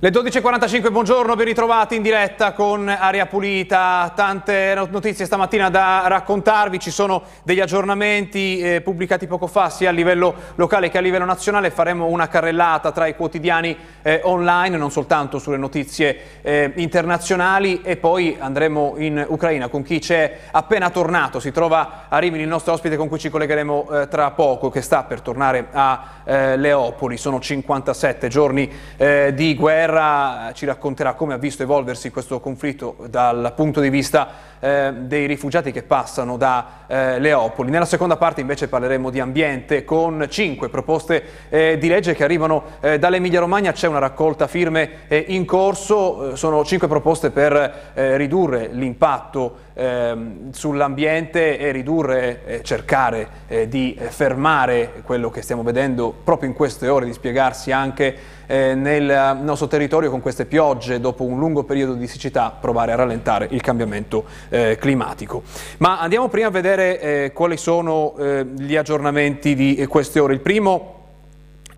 Le 0.00 0.10
12.45, 0.10 0.92
buongiorno, 0.92 1.34
ben 1.34 1.46
ritrovati 1.46 1.96
in 1.96 2.02
diretta 2.02 2.52
con 2.52 2.88
Aria 2.88 3.26
Pulita, 3.26 4.12
tante 4.14 4.72
notizie 4.88 5.24
stamattina 5.24 5.70
da 5.70 6.04
raccontarvi, 6.06 6.78
ci 6.78 6.92
sono 6.92 7.24
degli 7.42 7.58
aggiornamenti 7.58 8.60
eh, 8.60 8.80
pubblicati 8.80 9.26
poco 9.26 9.48
fa 9.48 9.70
sia 9.70 9.88
a 9.88 9.92
livello 9.92 10.32
locale 10.54 10.88
che 10.88 10.98
a 10.98 11.00
livello 11.00 11.24
nazionale, 11.24 11.72
faremo 11.72 12.06
una 12.06 12.28
carrellata 12.28 12.92
tra 12.92 13.08
i 13.08 13.16
quotidiani 13.16 13.76
eh, 14.02 14.20
online, 14.22 14.76
non 14.76 14.92
soltanto 14.92 15.40
sulle 15.40 15.56
notizie 15.56 16.16
eh, 16.42 16.72
internazionali. 16.76 17.80
E 17.82 17.96
poi 17.96 18.36
andremo 18.38 18.94
in 18.98 19.26
Ucraina. 19.26 19.66
Con 19.66 19.82
chi 19.82 19.98
c'è 19.98 20.42
appena 20.52 20.90
tornato, 20.90 21.40
si 21.40 21.50
trova 21.50 22.04
a 22.08 22.18
Rimini 22.18 22.44
il 22.44 22.48
nostro 22.48 22.72
ospite 22.72 22.94
con 22.94 23.08
cui 23.08 23.18
ci 23.18 23.30
collegheremo 23.30 23.88
eh, 23.90 24.06
tra 24.06 24.30
poco 24.30 24.70
che 24.70 24.80
sta 24.80 25.02
per 25.02 25.22
tornare 25.22 25.66
a 25.72 26.04
eh, 26.22 26.56
Leopoli, 26.56 27.16
sono 27.16 27.40
57 27.40 28.28
giorni 28.28 28.70
eh, 28.96 29.32
di 29.34 29.56
guerra 29.56 29.86
Guerra 29.88 30.50
ci 30.52 30.66
racconterà 30.66 31.14
come 31.14 31.32
ha 31.32 31.38
visto 31.38 31.62
evolversi 31.62 32.10
questo 32.10 32.40
conflitto 32.40 32.96
dal 33.08 33.54
punto 33.56 33.80
di 33.80 33.88
vista 33.88 34.28
eh, 34.60 34.92
dei 34.92 35.24
rifugiati 35.24 35.72
che 35.72 35.82
passano 35.82 36.36
da 36.36 36.66
eh, 36.86 37.18
Leopoli. 37.18 37.70
Nella 37.70 37.86
seconda 37.86 38.18
parte 38.18 38.42
invece 38.42 38.68
parleremo 38.68 39.08
di 39.08 39.18
ambiente 39.18 39.86
con 39.86 40.26
cinque 40.28 40.68
proposte 40.68 41.22
eh, 41.48 41.78
di 41.78 41.88
legge 41.88 42.14
che 42.14 42.22
arrivano 42.22 42.64
eh, 42.80 42.98
dall'Emilia 42.98 43.40
Romagna, 43.40 43.72
c'è 43.72 43.88
una 43.88 43.98
raccolta 43.98 44.46
firme 44.46 45.08
eh, 45.08 45.24
in 45.28 45.46
corso, 45.46 46.32
eh, 46.32 46.36
sono 46.36 46.62
cinque 46.66 46.86
proposte 46.86 47.30
per 47.30 47.86
ridurre 47.94 48.68
l'impatto 48.70 49.66
ehm, 49.78 50.50
sull'ambiente 50.50 51.58
e 51.58 51.70
ridurre, 51.70 52.60
cercare 52.62 53.46
di 53.68 53.96
fermare 54.08 55.02
quello 55.04 55.30
che 55.30 55.42
stiamo 55.42 55.62
vedendo 55.62 56.12
proprio 56.24 56.48
in 56.48 56.54
queste 56.54 56.88
ore, 56.88 57.06
di 57.06 57.12
spiegarsi 57.12 57.70
anche 57.72 58.36
eh, 58.48 58.74
nel 58.74 59.38
nostro 59.42 59.68
territorio 59.68 60.10
con 60.10 60.20
queste 60.20 60.46
piogge 60.46 61.00
dopo 61.00 61.22
un 61.22 61.38
lungo 61.38 61.64
periodo 61.64 61.92
di 61.92 62.06
siccità 62.06 62.50
provare 62.58 62.92
a 62.92 62.96
rallentare 62.96 63.46
il 63.50 63.60
cambiamento 63.60 64.24
eh, 64.48 64.76
climatico. 64.80 65.42
Ma 65.78 66.00
andiamo 66.00 66.28
prima 66.28 66.48
a 66.48 66.50
vedere 66.50 67.00
eh, 67.00 67.32
quali 67.32 67.56
sono 67.56 68.16
eh, 68.16 68.46
gli 68.56 68.74
aggiornamenti 68.74 69.54
di 69.54 69.86
queste 69.86 70.18
ore. 70.18 70.32
Il 70.32 70.40
primo 70.40 70.97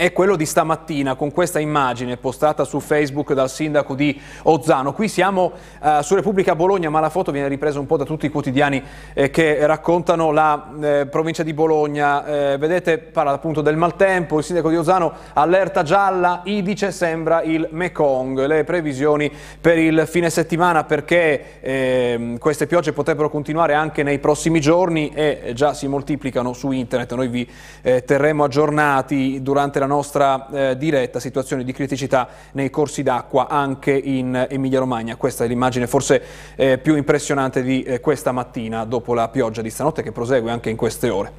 è 0.00 0.14
quello 0.14 0.34
di 0.34 0.46
stamattina 0.46 1.14
con 1.14 1.30
questa 1.30 1.58
immagine 1.58 2.16
postata 2.16 2.64
su 2.64 2.80
Facebook 2.80 3.34
dal 3.34 3.50
sindaco 3.50 3.94
di 3.94 4.18
Ozzano. 4.44 4.94
Qui 4.94 5.08
siamo 5.08 5.52
uh, 5.78 6.00
su 6.00 6.14
Repubblica 6.14 6.56
Bologna, 6.56 6.88
ma 6.88 7.00
la 7.00 7.10
foto 7.10 7.30
viene 7.30 7.48
ripresa 7.48 7.78
un 7.78 7.84
po' 7.84 7.98
da 7.98 8.04
tutti 8.04 8.24
i 8.24 8.30
quotidiani 8.30 8.82
eh, 9.12 9.28
che 9.28 9.66
raccontano 9.66 10.30
la 10.32 10.70
eh, 10.80 11.06
provincia 11.10 11.42
di 11.42 11.52
Bologna. 11.52 12.24
Eh, 12.24 12.56
vedete, 12.56 12.96
parla 12.96 13.32
appunto 13.32 13.60
del 13.60 13.76
maltempo, 13.76 14.38
il 14.38 14.44
sindaco 14.44 14.70
di 14.70 14.76
Ozzano 14.76 15.12
allerta 15.34 15.82
gialla, 15.82 16.40
Idice 16.44 16.92
sembra 16.92 17.42
il 17.42 17.68
Mekong. 17.70 18.46
Le 18.46 18.64
previsioni 18.64 19.30
per 19.60 19.76
il 19.76 20.04
fine 20.06 20.30
settimana 20.30 20.84
perché 20.84 21.60
ehm, 21.60 22.38
queste 22.38 22.66
piogge 22.66 22.94
potrebbero 22.94 23.28
continuare 23.28 23.74
anche 23.74 24.02
nei 24.02 24.18
prossimi 24.18 24.62
giorni 24.62 25.10
e 25.12 25.52
già 25.54 25.74
si 25.74 25.86
moltiplicano 25.88 26.54
su 26.54 26.70
internet. 26.70 27.12
Noi 27.12 27.28
vi 27.28 27.46
eh, 27.82 28.02
terremo 28.02 28.44
aggiornati 28.44 29.42
durante 29.42 29.78
la 29.78 29.88
nostra 29.90 30.48
eh, 30.50 30.76
diretta 30.76 31.18
situazioni 31.18 31.64
di 31.64 31.72
criticità 31.72 32.28
nei 32.52 32.70
corsi 32.70 33.02
d'acqua 33.02 33.48
anche 33.48 33.90
in 33.90 34.46
Emilia 34.48 34.78
Romagna. 34.78 35.16
Questa 35.16 35.44
è 35.44 35.48
l'immagine 35.48 35.88
forse 35.88 36.22
eh, 36.54 36.78
più 36.78 36.94
impressionante 36.94 37.62
di 37.62 37.82
eh, 37.82 37.98
questa 37.98 38.30
mattina 38.30 38.84
dopo 38.84 39.14
la 39.14 39.28
pioggia 39.28 39.62
di 39.62 39.70
stanotte 39.70 40.02
che 40.02 40.12
prosegue 40.12 40.50
anche 40.50 40.70
in 40.70 40.76
queste 40.76 41.08
ore. 41.10 41.32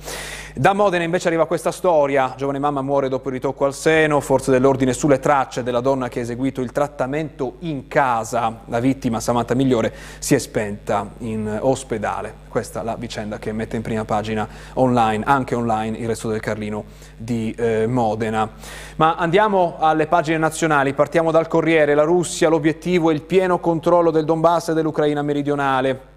Da 0.54 0.74
Modena 0.74 1.06
invece 1.06 1.30
arriva 1.30 1.46
questa 1.46 1.72
storia, 1.72 2.34
giovane 2.36 2.60
mamma 2.60 2.82
muore 2.82 3.08
dopo 3.08 3.30
il 3.30 3.36
ritocco 3.36 3.64
al 3.64 3.74
seno, 3.74 4.20
forze 4.20 4.52
dell'ordine 4.52 4.92
sulle 4.92 5.20
tracce 5.20 5.64
della 5.64 5.80
donna 5.80 6.10
che 6.10 6.20
ha 6.20 6.22
eseguito 6.24 6.60
il 6.60 6.74
trattamento 6.74 7.56
in 7.60 7.88
casa, 7.88 8.60
la 8.66 8.82
vittima 8.82 9.22
Samantha 9.22 9.54
Migliore 9.54 9.94
si 10.20 10.36
è 10.36 10.40
spenta 10.40 11.10
in 11.20 11.58
ospedale. 11.62 12.34
Questa 12.50 12.82
è 12.82 12.84
la 12.84 12.98
vicenda 12.98 13.40
che 13.40 13.54
mette 13.54 13.78
in 13.78 13.82
prima 13.82 14.04
pagina 14.04 14.46
online, 14.74 15.24
anche 15.26 15.56
online, 15.56 15.98
il 15.98 16.08
resto 16.08 16.28
del 16.28 16.42
Carlino 16.42 16.84
di 17.16 17.56
eh, 17.58 17.88
Modena. 17.88 18.50
Ma 18.98 19.16
andiamo 19.16 19.78
alle 19.80 20.08
pagine 20.08 20.38
nazionali, 20.38 20.94
partiamo 20.94 21.32
dal 21.32 21.48
Corriere, 21.48 21.96
la 21.96 22.04
Russia, 22.04 22.50
l'obiettivo 22.50 23.10
è 23.10 23.14
il 23.14 23.22
pieno 23.22 23.60
controllo 23.60 24.12
del 24.12 24.26
Donbass 24.26 24.68
e 24.68 24.74
dell'Ucraina 24.74 25.22
meridionale. 25.22 26.10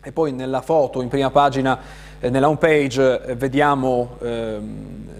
E 0.00 0.12
poi 0.12 0.32
nella 0.32 0.60
foto, 0.60 1.00
in 1.00 1.08
prima 1.08 1.30
pagina, 1.30 2.12
nella 2.30 2.48
home 2.48 2.56
page, 2.56 3.22
eh, 3.22 3.34
vediamo 3.34 4.16
ehm, 4.22 5.12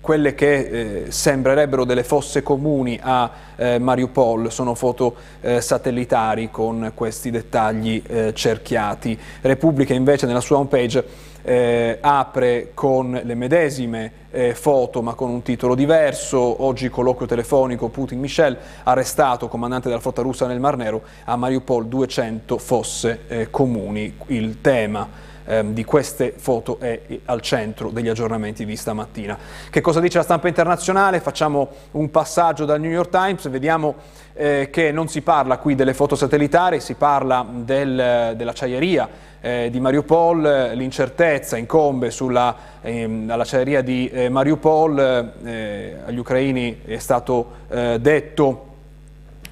quelle 0.00 0.34
che 0.34 1.04
eh, 1.04 1.10
sembrerebbero 1.10 1.84
delle 1.84 2.04
fosse 2.04 2.42
comuni 2.42 2.98
a 3.00 3.30
eh, 3.56 3.78
Mariupol, 3.78 4.50
sono 4.50 4.74
foto 4.74 5.14
eh, 5.40 5.60
satellitari 5.60 6.50
con 6.50 6.92
questi 6.94 7.30
dettagli 7.30 8.02
eh, 8.06 8.34
cerchiati. 8.34 9.18
Repubblica 9.40 9.94
invece 9.94 10.26
nella 10.26 10.40
sua 10.40 10.58
homepage 10.58 11.30
eh, 11.42 11.98
apre 12.00 12.70
con 12.74 13.20
le 13.22 13.34
medesime 13.34 14.12
eh, 14.30 14.54
foto 14.54 15.02
ma 15.02 15.14
con 15.14 15.30
un 15.30 15.42
titolo 15.42 15.74
diverso, 15.74 16.64
oggi 16.64 16.88
colloquio 16.88 17.26
telefonico 17.26 17.88
Putin-Michel, 17.88 18.56
arrestato 18.84 19.48
comandante 19.48 19.88
della 19.88 20.00
flotta 20.00 20.22
russa 20.22 20.46
nel 20.46 20.60
Mar 20.60 20.76
Nero, 20.76 21.02
a 21.24 21.36
Mariupol 21.36 21.86
200 21.86 22.58
fosse 22.58 23.48
comuni. 23.50 24.14
Il 24.26 24.60
tema 24.60 25.30
ehm, 25.44 25.72
di 25.72 25.84
queste 25.84 26.34
foto 26.36 26.78
è 26.80 27.00
al 27.26 27.40
centro 27.40 27.90
degli 27.90 28.08
aggiornamenti 28.08 28.64
di 28.64 28.76
stamattina. 28.76 29.38
Che 29.70 29.80
cosa 29.80 30.00
dice 30.00 30.18
la 30.18 30.24
stampa 30.24 30.48
internazionale? 30.48 31.20
Facciamo 31.20 31.68
un 31.92 32.10
passaggio 32.10 32.64
dal 32.64 32.80
New 32.80 32.90
York 32.90 33.10
Times, 33.10 33.48
vediamo 33.48 33.94
eh, 34.34 34.68
che 34.70 34.92
non 34.92 35.08
si 35.08 35.20
parla 35.22 35.58
qui 35.58 35.74
delle 35.74 35.94
foto 35.94 36.14
satellitari, 36.14 36.80
si 36.80 36.94
parla 36.94 37.46
del, 37.50 38.34
dell'acciaieria 38.36 39.08
eh, 39.40 39.68
di 39.70 39.80
Mariupol, 39.80 40.72
l'incertezza 40.74 41.56
incombe 41.56 42.10
sulla 42.10 42.56
ehm, 42.80 43.28
acciaieria 43.30 43.82
di 43.82 44.08
eh, 44.08 44.28
Mariupol, 44.28 45.32
eh, 45.44 45.96
agli 46.06 46.18
ucraini 46.18 46.80
è 46.84 46.98
stato 46.98 47.50
eh, 47.68 47.98
detto 48.00 48.70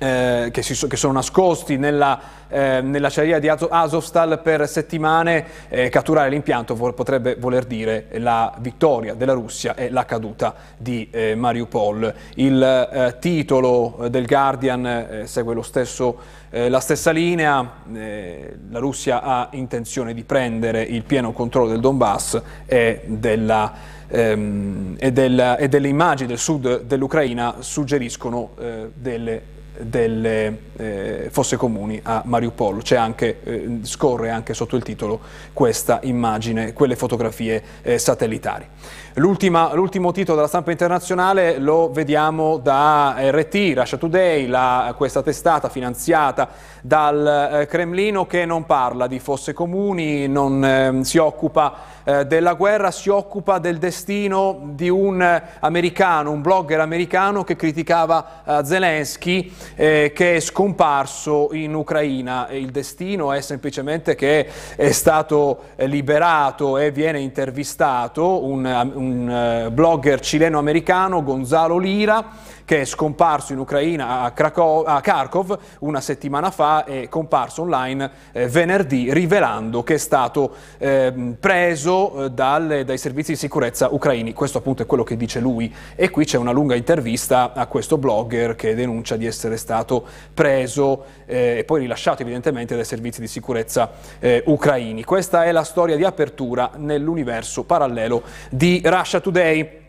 eh, 0.00 0.48
che, 0.50 0.62
si, 0.62 0.86
che, 0.86 0.96
sono 0.96 1.12
nascosti 1.12 1.76
nella, 1.76 2.18
eh, 2.48 2.80
nell'acciaieria 2.80 3.38
di 3.38 3.48
Azovstal 3.48 4.40
per 4.40 4.66
settimane, 4.66 5.44
eh, 5.68 5.90
catturare 5.90 6.30
l'impianto 6.30 6.74
potrebbe 6.74 7.36
voler 7.36 7.66
dire 7.66 8.06
la 8.12 8.54
vittoria 8.60 9.12
della 9.12 9.34
Russia 9.34 9.74
e 9.74 9.90
la 9.90 10.06
caduta 10.06 10.54
di 10.78 11.06
eh, 11.10 11.34
Mariupol. 11.34 12.14
Il 12.36 12.62
eh, 12.62 13.16
titolo 13.20 14.06
del 14.08 14.24
Guardian 14.24 14.86
eh, 14.86 15.22
segue 15.26 15.62
stesso 15.62 16.38
la 16.50 16.80
stessa 16.80 17.12
linea, 17.12 17.58
la 17.92 18.78
Russia 18.80 19.22
ha 19.22 19.50
intenzione 19.52 20.12
di 20.14 20.24
prendere 20.24 20.82
il 20.82 21.04
pieno 21.04 21.30
controllo 21.30 21.68
del 21.68 21.78
Donbass 21.78 22.42
e, 22.66 23.02
della, 23.04 23.72
ehm, 24.08 24.96
e, 24.98 25.12
del, 25.12 25.56
e 25.60 25.68
delle 25.68 25.86
immagini 25.86 26.26
del 26.26 26.38
sud 26.38 26.82
dell'Ucraina 26.82 27.56
suggeriscono 27.60 28.54
delle 28.94 29.58
delle 29.82 30.58
eh, 30.76 31.28
fosse 31.30 31.56
comuni 31.56 32.00
a 32.02 32.22
Mariupol. 32.24 32.82
Anche, 32.91 33.41
eh, 33.44 33.78
scorre 33.82 34.30
anche 34.30 34.54
sotto 34.54 34.76
il 34.76 34.82
titolo 34.82 35.20
questa 35.52 36.00
immagine, 36.02 36.72
quelle 36.72 36.96
fotografie 36.96 37.62
eh, 37.82 37.98
satellitari. 37.98 38.66
L'ultimo 39.15 40.12
titolo 40.12 40.37
della 40.37 40.47
stampa 40.47 40.71
internazionale 40.71 41.59
lo 41.59 41.91
vediamo 41.91 42.59
da 42.59 43.16
RT, 43.19 43.72
Russia 43.75 43.98
Today, 43.98 44.47
la, 44.47 44.95
questa 44.97 45.21
testata 45.21 45.68
finanziata 45.68 46.48
dal 46.80 47.60
eh, 47.60 47.66
Cremlino 47.66 48.24
che 48.27 48.45
non 48.45 48.66
parla 48.66 49.09
di 49.09 49.18
fosse 49.18 49.53
comuni, 49.53 50.28
non 50.28 50.65
eh, 50.65 51.01
si 51.03 51.18
occupa 51.18 51.74
eh, 52.04 52.24
della 52.24 52.54
guerra, 52.54 52.92
si 52.92 53.09
occupa 53.09 53.59
del 53.59 53.78
destino 53.78 54.60
di 54.74 54.89
un 54.89 55.42
americano, 55.59 56.30
un 56.30 56.41
blogger 56.41 56.78
americano 56.78 57.42
che 57.42 57.56
criticava 57.56 58.42
eh, 58.45 58.65
Zelensky 58.65 59.53
eh, 59.74 60.13
che 60.15 60.36
è 60.36 60.41
scomparso 60.41 61.48
in 61.53 61.74
Ucraina. 61.74 62.48
Il 62.51 62.71
destino 62.71 63.33
è 63.33 63.41
semplicemente 63.41 64.15
che 64.15 64.47
è 64.77 64.92
stato 64.92 65.63
liberato 65.78 66.78
e 66.78 66.92
viene 66.92 67.18
intervistato 67.18 68.45
un 68.45 68.98
eh, 69.00 69.70
blogger 69.70 70.20
cileno-americano, 70.20 71.22
Gonzalo 71.22 71.78
Lira, 71.78 72.24
che 72.70 72.82
è 72.82 72.84
scomparso 72.84 73.52
in 73.52 73.58
Ucraina 73.58 74.20
a, 74.20 74.30
Krakow, 74.30 74.84
a 74.84 75.00
Kharkov 75.00 75.58
una 75.80 76.00
settimana 76.00 76.52
fa 76.52 76.84
e 76.84 77.08
comparso 77.08 77.62
online 77.62 78.08
eh, 78.30 78.46
venerdì 78.46 79.12
rivelando 79.12 79.82
che 79.82 79.94
è 79.94 79.98
stato 79.98 80.54
ehm, 80.78 81.30
eh, 81.30 81.36
preso 81.40 82.28
dal, 82.32 82.84
dai 82.84 82.96
servizi 82.96 83.32
di 83.32 83.38
sicurezza 83.38 83.88
ucraini. 83.90 84.32
Questo 84.32 84.58
appunto 84.58 84.84
è 84.84 84.86
quello 84.86 85.02
che 85.02 85.16
dice 85.16 85.40
lui 85.40 85.74
e 85.96 86.10
qui 86.10 86.24
c'è 86.24 86.38
una 86.38 86.52
lunga 86.52 86.76
intervista 86.76 87.54
a 87.54 87.66
questo 87.66 87.98
blogger 87.98 88.54
che 88.54 88.76
denuncia 88.76 89.16
di 89.16 89.26
essere 89.26 89.56
stato 89.56 90.06
preso 90.32 91.06
eh, 91.26 91.56
e 91.58 91.64
poi 91.64 91.80
rilasciato 91.80 92.22
evidentemente 92.22 92.76
dai 92.76 92.84
servizi 92.84 93.20
di 93.20 93.26
sicurezza 93.26 93.90
eh, 94.20 94.44
ucraini. 94.46 95.02
Questa 95.02 95.42
è 95.42 95.50
la 95.50 95.64
storia 95.64 95.96
di 95.96 96.04
apertura 96.04 96.70
nell'universo 96.76 97.64
parallelo 97.64 98.22
di 98.48 98.80
Russia 98.84 99.18
Today. 99.18 99.79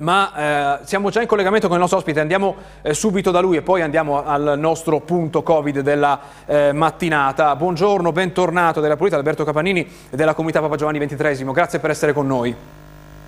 Ma 0.00 0.78
eh, 0.80 0.84
siamo 0.84 1.10
già 1.10 1.20
in 1.20 1.26
collegamento 1.26 1.66
con 1.66 1.74
il 1.76 1.80
nostro 1.80 1.98
ospite, 1.98 2.20
andiamo 2.20 2.56
eh, 2.82 2.94
subito 2.94 3.30
da 3.30 3.40
lui 3.40 3.56
e 3.56 3.62
poi 3.62 3.82
andiamo 3.82 4.24
al 4.24 4.54
nostro 4.58 5.00
punto 5.00 5.42
Covid 5.42 5.80
della 5.80 6.20
eh, 6.46 6.72
mattinata. 6.72 7.54
Buongiorno, 7.56 8.12
bentornato 8.12 8.80
della 8.80 8.96
Pulita, 8.96 9.16
Alberto 9.16 9.44
Capanini 9.44 9.86
della 10.10 10.34
Comunità 10.34 10.60
Papa 10.60 10.76
Giovanni 10.76 10.98
XXIII, 11.06 11.52
grazie 11.52 11.78
per 11.78 11.90
essere 11.90 12.12
con 12.12 12.26
noi. 12.26 12.79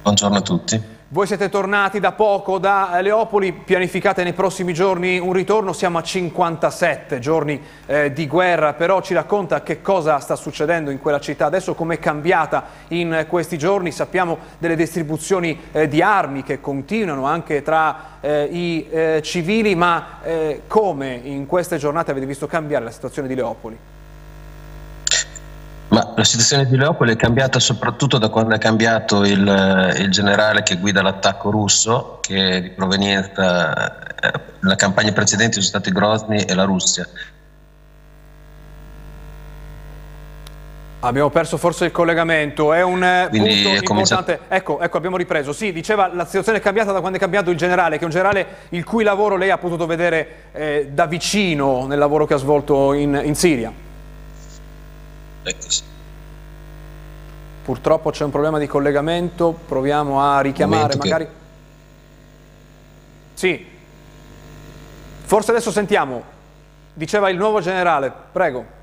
Buongiorno 0.02 0.36
a 0.36 0.40
tutti. 0.40 0.82
Voi 1.10 1.28
siete 1.28 1.48
tornati 1.48 2.00
da 2.00 2.10
poco 2.10 2.58
da 2.58 2.98
Leopoli, 3.00 3.52
pianificate 3.52 4.24
nei 4.24 4.32
prossimi 4.32 4.74
giorni 4.74 5.16
un 5.18 5.32
ritorno, 5.32 5.72
siamo 5.72 5.98
a 5.98 6.02
57 6.02 7.20
giorni 7.20 7.62
eh, 7.86 8.12
di 8.12 8.26
guerra, 8.26 8.72
però 8.72 9.00
ci 9.00 9.14
racconta 9.14 9.62
che 9.62 9.80
cosa 9.80 10.18
sta 10.18 10.34
succedendo 10.34 10.90
in 10.90 10.98
quella 10.98 11.20
città, 11.20 11.46
adesso 11.46 11.74
com'è 11.74 12.00
cambiata 12.00 12.64
in 12.88 13.26
questi 13.28 13.56
giorni, 13.58 13.92
sappiamo 13.92 14.38
delle 14.58 14.74
distribuzioni 14.74 15.56
eh, 15.70 15.86
di 15.86 16.02
armi 16.02 16.42
che 16.42 16.60
continuano 16.60 17.24
anche 17.24 17.62
tra 17.62 18.18
eh, 18.20 18.48
i 18.50 18.88
eh, 18.90 19.20
civili, 19.22 19.76
ma 19.76 20.20
eh, 20.24 20.62
come 20.66 21.20
in 21.22 21.46
queste 21.46 21.76
giornate 21.76 22.10
avete 22.10 22.26
visto 22.26 22.48
cambiare 22.48 22.84
la 22.86 22.90
situazione 22.90 23.28
di 23.28 23.36
Leopoli? 23.36 23.78
Ma 25.92 26.10
la 26.16 26.24
situazione 26.24 26.66
di 26.66 26.74
Leopoli 26.78 27.12
è 27.12 27.16
cambiata 27.16 27.58
soprattutto 27.58 28.16
da 28.16 28.30
quando 28.30 28.54
è 28.54 28.58
cambiato 28.58 29.26
il, 29.26 29.94
il 29.98 30.10
generale 30.10 30.62
che 30.62 30.78
guida 30.78 31.02
l'attacco 31.02 31.50
russo, 31.50 32.16
che 32.22 32.48
è 32.48 32.62
di 32.62 32.70
provenienza, 32.70 33.98
eh, 33.98 34.40
la 34.60 34.74
campagna 34.74 35.12
precedente 35.12 35.60
sono 35.60 35.66
stati 35.66 35.92
Grozny 35.92 36.44
e 36.44 36.54
la 36.54 36.64
Russia. 36.64 37.06
Abbiamo 41.00 41.28
perso 41.28 41.58
forse 41.58 41.84
il 41.84 41.90
collegamento, 41.90 42.72
è 42.72 42.82
un 42.82 43.04
eh, 43.04 43.26
Quindi 43.28 43.62
punto 43.62 43.68
è 43.68 43.76
importante. 43.76 44.38
Ecco, 44.48 44.80
ecco, 44.80 44.96
abbiamo 44.96 45.18
ripreso. 45.18 45.52
Sì, 45.52 45.72
diceva 45.72 46.10
la 46.10 46.24
situazione 46.24 46.56
è 46.56 46.62
cambiata 46.62 46.92
da 46.92 47.00
quando 47.00 47.18
è 47.18 47.20
cambiato 47.20 47.50
il 47.50 47.58
generale, 47.58 47.96
che 47.96 48.02
è 48.02 48.04
un 48.04 48.10
generale 48.12 48.46
il 48.70 48.84
cui 48.84 49.04
lavoro 49.04 49.36
lei 49.36 49.50
ha 49.50 49.58
potuto 49.58 49.84
vedere 49.84 50.28
eh, 50.52 50.88
da 50.90 51.04
vicino 51.04 51.86
nel 51.86 51.98
lavoro 51.98 52.24
che 52.24 52.32
ha 52.32 52.38
svolto 52.38 52.94
in, 52.94 53.20
in 53.22 53.34
Siria. 53.34 53.90
Ecco 55.42 55.70
sì. 55.70 55.82
Purtroppo 57.64 58.10
c'è 58.10 58.24
un 58.24 58.30
problema 58.30 58.58
di 58.58 58.66
collegamento, 58.66 59.56
proviamo 59.66 60.20
a 60.20 60.40
richiamare 60.40 60.96
magari... 60.96 61.24
Che... 61.24 61.30
Sì, 63.34 63.66
forse 65.22 65.50
adesso 65.52 65.70
sentiamo, 65.70 66.22
diceva 66.92 67.30
il 67.30 67.36
nuovo 67.36 67.60
generale, 67.60 68.12
prego. 68.32 68.80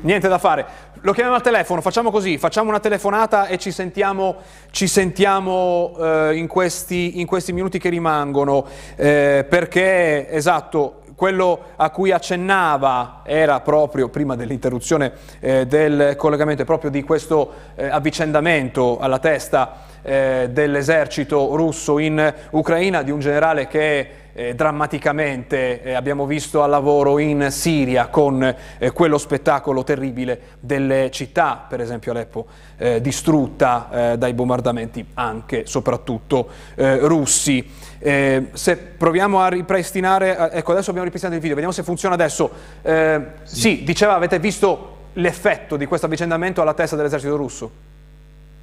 Niente 0.00 0.26
da 0.26 0.38
fare, 0.38 0.66
lo 1.02 1.12
chiamiamo 1.12 1.36
al 1.36 1.42
telefono, 1.42 1.80
facciamo 1.80 2.10
così, 2.10 2.38
facciamo 2.38 2.70
una 2.70 2.80
telefonata 2.80 3.46
e 3.46 3.58
ci 3.58 3.70
sentiamo, 3.72 4.36
ci 4.70 4.86
sentiamo 4.86 5.94
eh, 5.98 6.36
in, 6.36 6.46
questi, 6.46 7.20
in, 7.20 7.26
questi, 7.26 7.52
minuti 7.52 7.78
che 7.78 7.88
rimangono, 7.88 8.64
eh, 8.96 9.44
perché 9.48 10.28
esatto, 10.30 11.01
quello 11.14 11.60
a 11.76 11.90
cui 11.90 12.10
accennava 12.10 13.22
era 13.24 13.60
proprio, 13.60 14.08
prima 14.08 14.36
dell'interruzione 14.36 15.12
eh, 15.40 15.66
del 15.66 16.14
collegamento, 16.16 16.64
proprio 16.64 16.90
di 16.90 17.02
questo 17.02 17.52
eh, 17.74 17.86
avvicendamento 17.86 18.98
alla 18.98 19.18
testa 19.18 19.90
eh, 20.02 20.48
dell'esercito 20.50 21.54
russo 21.56 21.98
in 21.98 22.34
Ucraina, 22.50 23.02
di 23.02 23.10
un 23.10 23.20
generale 23.20 23.66
che 23.66 24.21
eh, 24.32 24.54
drammaticamente 24.54 25.82
eh, 25.82 25.92
abbiamo 25.94 26.26
visto 26.26 26.62
al 26.62 26.70
lavoro 26.70 27.18
in 27.18 27.48
Siria 27.50 28.08
con 28.08 28.42
eh, 28.78 28.90
quello 28.90 29.18
spettacolo 29.18 29.84
terribile 29.84 30.40
delle 30.60 31.10
città, 31.10 31.64
per 31.68 31.80
esempio 31.80 32.12
Aleppo, 32.12 32.46
eh, 32.78 33.00
distrutta 33.00 34.12
eh, 34.12 34.18
dai 34.18 34.32
bombardamenti 34.32 35.06
anche 35.14 35.66
soprattutto 35.66 36.48
eh, 36.74 36.98
russi. 36.98 37.68
se 38.00 38.76
proviamo 38.76 39.40
a 39.40 39.48
ripristinare, 39.48 40.50
ecco 40.52 40.72
adesso 40.72 40.90
abbiamo 40.90 41.04
ripristinato 41.04 41.36
il 41.36 41.40
video, 41.40 41.54
vediamo 41.54 41.74
se 41.74 41.82
funziona 41.82 42.14
adesso. 42.14 42.50
Sì. 42.82 43.60
sì, 43.60 43.84
diceva, 43.84 44.14
avete 44.14 44.38
visto 44.38 44.96
l'effetto 45.14 45.76
di 45.76 45.86
questo 45.86 46.06
avvicendamento 46.06 46.60
alla 46.60 46.74
testa 46.74 46.96
dell'esercito 46.96 47.36
russo? 47.36 47.70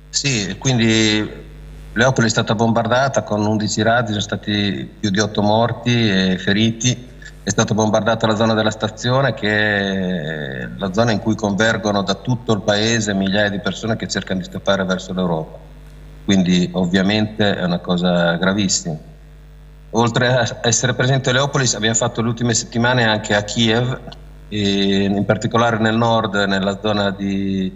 Sì, 0.09 0.55
quindi 0.57 1.48
Leopoli 1.93 2.27
è 2.27 2.29
stata 2.29 2.55
bombardata 2.55 3.23
con 3.23 3.45
11 3.45 3.81
razzi, 3.81 4.09
sono 4.09 4.21
stati 4.21 4.89
più 4.99 5.09
di 5.09 5.19
8 5.19 5.41
morti 5.41 6.09
e 6.09 6.37
feriti. 6.37 7.07
È 7.41 7.49
stata 7.49 7.73
bombardata 7.73 8.27
la 8.27 8.35
zona 8.35 8.53
della 8.53 8.69
stazione, 8.69 9.33
che 9.33 9.49
è 9.49 10.67
la 10.77 10.93
zona 10.93 11.11
in 11.11 11.19
cui 11.19 11.35
convergono 11.35 12.03
da 12.03 12.13
tutto 12.13 12.53
il 12.53 12.61
paese 12.61 13.13
migliaia 13.13 13.49
di 13.49 13.59
persone 13.59 13.95
che 13.95 14.07
cercano 14.07 14.39
di 14.39 14.45
scappare 14.45 14.83
verso 14.83 15.13
l'Europa. 15.13 15.57
Quindi 16.25 16.69
ovviamente 16.73 17.57
è 17.57 17.63
una 17.63 17.79
cosa 17.79 18.35
gravissima. 18.35 18.95
Oltre 19.91 20.27
a 20.27 20.57
essere 20.61 20.93
presente 20.93 21.31
a 21.31 21.33
Leopoli, 21.33 21.67
abbiamo 21.73 21.95
fatto 21.95 22.21
le 22.21 22.27
ultime 22.27 22.53
settimane 22.53 23.05
anche 23.05 23.33
a 23.33 23.41
Kiev, 23.41 23.99
in 24.49 25.23
particolare 25.25 25.79
nel 25.79 25.95
nord, 25.95 26.35
nella 26.35 26.77
zona 26.79 27.09
di 27.09 27.75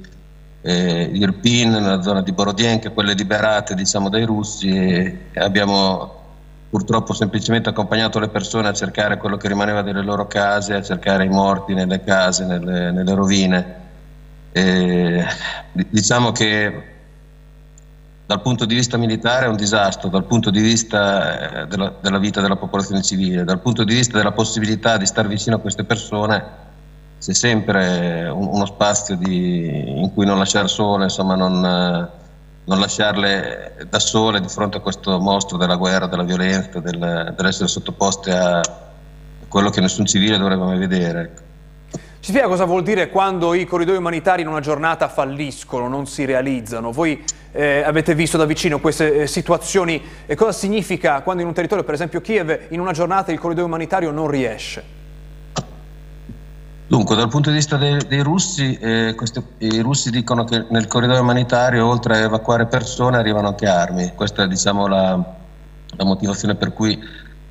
eh, 0.65 1.09
Irpin, 1.13 1.71
nella 1.71 2.01
zona 2.01 2.21
di 2.21 2.31
Borodienka, 2.31 2.89
quelle 2.91 3.13
liberate 3.13 3.75
diciamo, 3.75 4.07
dai 4.07 4.23
russi 4.23 5.19
abbiamo 5.35 6.21
purtroppo 6.69 7.13
semplicemente 7.13 7.69
accompagnato 7.69 8.17
le 8.17 8.29
persone 8.29 8.69
a 8.69 8.73
cercare 8.73 9.17
quello 9.17 9.37
che 9.37 9.49
rimaneva 9.49 9.81
delle 9.81 10.01
loro 10.01 10.25
case, 10.25 10.73
a 10.73 10.81
cercare 10.81 11.25
i 11.25 11.29
morti 11.29 11.73
nelle 11.73 12.01
case, 12.03 12.45
nelle, 12.45 12.91
nelle 12.91 13.13
rovine. 13.13 13.81
E, 14.53 15.23
diciamo 15.71 16.31
che 16.31 16.91
dal 18.25 18.41
punto 18.41 18.65
di 18.65 18.73
vista 18.73 18.97
militare 18.97 19.45
è 19.45 19.49
un 19.49 19.57
disastro, 19.57 20.07
dal 20.07 20.23
punto 20.23 20.49
di 20.49 20.61
vista 20.61 21.63
eh, 21.63 21.67
della, 21.67 21.93
della 21.99 22.19
vita 22.19 22.39
della 22.39 22.55
popolazione 22.55 23.01
civile, 23.01 23.43
dal 23.43 23.59
punto 23.59 23.83
di 23.83 23.93
vista 23.93 24.17
della 24.17 24.31
possibilità 24.31 24.95
di 24.95 25.05
stare 25.05 25.27
vicino 25.27 25.57
a 25.57 25.59
queste 25.59 25.83
persone 25.83 26.71
c'è 27.23 27.33
sempre 27.33 28.27
uno 28.27 28.65
spazio 28.65 29.15
di, 29.15 30.01
in 30.01 30.13
cui 30.13 30.25
non 30.25 30.37
lasciare 30.37 30.67
sole, 30.67 31.05
insomma 31.05 31.35
non, 31.35 31.61
non, 31.61 32.79
lasciarle 32.79 33.87
da 33.89 33.99
sole 33.99 34.41
di 34.41 34.49
fronte 34.49 34.77
a 34.77 34.79
questo 34.81 35.17
mostro 35.19 35.55
della 35.55 35.77
guerra, 35.77 36.07
della 36.07 36.23
violenza, 36.23 36.81
del, 36.81 37.33
dell'essere 37.33 37.69
sottoposte 37.69 38.31
a 38.31 38.61
quello 39.47 39.69
che 39.69 39.79
nessun 39.79 40.05
civile 40.05 40.37
dovrebbe 40.37 40.65
mai 40.65 40.77
vedere. 40.77 41.21
Ecco. 41.21 41.41
Ci 42.19 42.29
spiega 42.31 42.47
cosa 42.47 42.65
vuol 42.65 42.83
dire 42.83 43.09
quando 43.09 43.53
i 43.53 43.65
corridoi 43.65 43.95
umanitari 43.95 44.41
in 44.41 44.49
una 44.49 44.59
giornata 44.59 45.07
falliscono, 45.07 45.87
non 45.87 46.05
si 46.07 46.25
realizzano? 46.25 46.91
Voi 46.91 47.23
eh, 47.53 47.83
avete 47.83 48.15
visto 48.15 48.35
da 48.35 48.43
vicino 48.43 48.81
queste 48.81 49.21
eh, 49.21 49.27
situazioni 49.27 50.01
e 50.25 50.35
cosa 50.35 50.51
significa 50.51 51.21
quando 51.21 51.41
in 51.41 51.47
un 51.47 51.53
territorio, 51.53 51.85
per 51.85 51.93
esempio 51.93 52.19
Kiev, 52.19 52.65
in 52.71 52.81
una 52.81 52.91
giornata 52.91 53.31
il 53.31 53.39
corridoio 53.39 53.67
umanitario 53.67 54.11
non 54.11 54.27
riesce? 54.27 55.02
Dunque, 56.93 57.15
dal 57.15 57.27
punto 57.27 57.49
di 57.49 57.55
vista 57.55 57.75
dei, 57.75 57.97
dei 58.07 58.21
russi, 58.21 58.77
eh, 58.77 59.15
questi, 59.17 59.43
i 59.57 59.79
russi 59.79 60.11
dicono 60.11 60.43
che 60.43 60.67
nel 60.69 60.85
corridoio 60.85 61.21
umanitario, 61.21 61.87
oltre 61.87 62.17
a 62.17 62.19
evacuare 62.19 62.67
persone, 62.67 63.17
arrivano 63.17 63.47
anche 63.47 63.65
armi. 63.65 64.11
Questa 64.13 64.43
è 64.43 64.47
diciamo, 64.47 64.85
la, 64.85 65.19
la, 65.95 66.05
motivazione 66.05 66.53
per 66.53 66.71
cui 66.71 67.03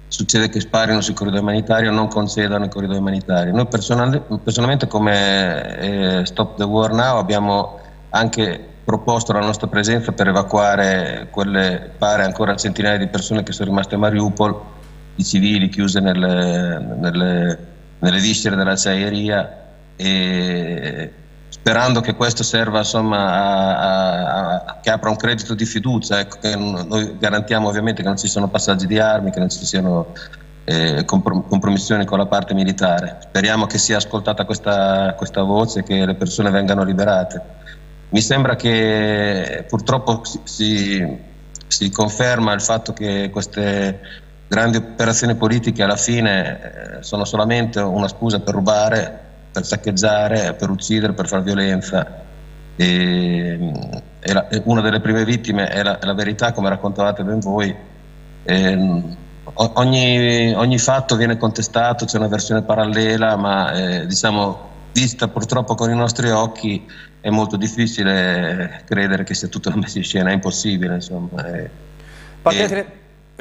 succede 0.07 0.49
che 0.49 0.61
sparino 0.61 1.01
sui 1.01 1.15
corridoi 1.15 1.41
umanitari 1.41 1.89
o 1.89 1.91
non 1.91 2.07
concedano 2.07 2.67
i 2.67 2.69
corridoi 2.69 2.99
umanitari. 2.99 3.51
Noi 3.51 3.67
personal, 3.67 4.23
personalmente 4.45 4.87
come 4.87 5.77
eh, 6.21 6.25
Stop 6.25 6.57
the 6.57 6.65
War 6.65 6.93
Now 6.93 7.19
abbiamo 7.19 7.81
anche 8.11 8.65
proposto 8.85 9.33
la 9.33 9.41
nostra 9.41 9.67
presenza 9.67 10.13
per 10.13 10.29
evacuare 10.29 11.27
quelle 11.33 11.91
pare 11.99 12.23
ancora 12.23 12.55
centinaia 12.55 12.97
di 12.97 13.09
persone 13.09 13.43
che 13.43 13.51
sono 13.51 13.71
rimaste 13.71 13.97
a 13.97 13.99
Mariupol, 13.99 14.61
di 15.17 15.25
civili 15.25 15.69
chiuse 15.69 15.99
nelle, 15.99 16.79
nelle 16.79 17.72
nelle 18.03 18.21
viscere 18.21 18.57
dell'acciaieria 18.57 19.59
e 19.97 21.13
sperando 21.49 22.01
che 22.01 22.15
questo 22.15 22.43
serva 22.43 22.79
insomma, 22.79 23.19
a, 23.19 23.77
a, 23.77 24.65
a, 24.67 24.79
che 24.83 24.91
apra 24.91 25.11
un 25.11 25.17
credito 25.17 25.55
di 25.55 25.65
fiducia, 25.65 26.19
ecco, 26.19 26.39
noi 26.57 27.17
garantiamo 27.19 27.69
ovviamente 27.69 28.03
che 28.03 28.09
non 28.09 28.17
ci 28.19 28.27
siano 28.27 28.49
passaggi 28.49 28.87
di 28.87 28.99
armi, 28.99 29.31
che 29.31 29.39
non 29.39 29.49
ci 29.49 29.65
siano 29.65 30.13
eh, 30.65 31.05
compromissioni 31.05 32.05
con 32.05 32.19
la 32.19 32.27
parte 32.27 32.55
militare. 32.55 33.19
Speriamo 33.23 33.67
che 33.67 33.79
sia 33.79 33.99
ascoltata 33.99 34.45
questa, 34.45 35.15
questa 35.17 35.43
voce 35.43 35.81
e 35.81 35.83
che 35.85 36.05
le 36.05 36.15
persone 36.15 36.51
vengano 36.51 36.83
liberate. 36.83 37.41
Mi 38.09 38.21
sembra 38.21 38.57
che 38.57 39.65
purtroppo 39.69 40.23
si, 40.25 40.41
si, 40.43 41.19
si 41.69 41.91
conferma 41.91 42.53
il 42.53 42.61
fatto 42.61 42.93
che 42.93 43.31
queste 43.31 44.01
grandi 44.53 44.77
operazioni 44.77 45.35
politiche 45.35 45.83
alla 45.83 45.97
fine 45.97 46.99
eh, 46.99 47.03
sono 47.03 47.25
solamente 47.25 47.81
una 47.81 48.07
scusa 48.07 48.41
per 48.41 48.53
rubare, 48.53 49.21
per 49.51 49.65
saccheggiare, 49.65 50.53
per 50.53 50.69
uccidere, 50.69 51.15
per 51.15 51.27
fare 51.27 51.43
violenza. 51.43 52.21
E, 52.77 53.57
mm, 53.59 53.75
e 54.21 54.33
la, 54.33 54.47
una 54.65 54.83
delle 54.83 55.01
prime 55.01 55.25
vittime 55.25 55.69
è 55.69 55.83
la, 55.83 55.99
la, 56.03 56.13
verità, 56.13 56.53
come 56.53 56.69
raccontavate 56.69 57.25
ben 57.25 57.41
voi. 57.41 57.75
E, 58.43 58.77
mm, 58.77 59.01
ogni, 59.55 60.53
ogni, 60.55 60.79
fatto 60.79 61.17
viene 61.17 61.39
contestato, 61.39 62.05
c'è 62.05 62.19
una 62.19 62.29
versione 62.29 62.61
parallela, 62.61 63.37
ma 63.37 63.73
eh, 63.73 64.07
diciamo, 64.07 64.69
vista 64.93 65.29
purtroppo 65.29 65.75
con 65.75 65.91
i 65.91 65.97
nostri 65.97 66.29
occhi 66.29 66.87
è 67.23 67.31
molto 67.31 67.57
difficile 67.57 68.83
credere 68.85 69.25
che 69.25 69.33
sia 69.33 69.49
tutta 69.49 69.71
una 69.71 69.79
messa 69.79 69.97
in 69.97 70.05
scena, 70.05 70.29
è 70.29 70.35
impossibile. 70.35 70.97
Insomma, 70.97 71.43
e, 71.47 71.71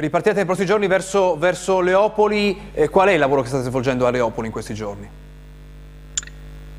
Ripartite 0.01 0.33
nei 0.33 0.45
prossimi 0.45 0.65
giorni 0.65 0.87
verso, 0.87 1.37
verso 1.37 1.79
Leopoli, 1.79 2.71
eh, 2.73 2.89
qual 2.89 3.09
è 3.09 3.11
il 3.11 3.19
lavoro 3.19 3.43
che 3.43 3.49
state 3.49 3.65
svolgendo 3.65 4.07
a 4.07 4.09
Leopoli 4.09 4.47
in 4.47 4.51
questi 4.51 4.73
giorni? 4.73 5.07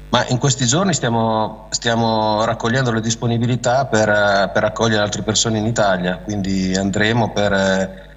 Ma 0.08 0.26
in 0.26 0.38
questi 0.38 0.66
giorni 0.66 0.92
stiamo, 0.92 1.68
stiamo 1.70 2.44
raccogliendo 2.44 2.90
le 2.90 3.00
disponibilità 3.00 3.86
per, 3.86 4.50
per, 4.52 4.64
accogliere 4.64 5.02
altre 5.02 5.22
persone 5.22 5.58
in 5.58 5.66
Italia, 5.66 6.18
quindi 6.18 6.74
andremo 6.74 7.30
per, 7.30 8.11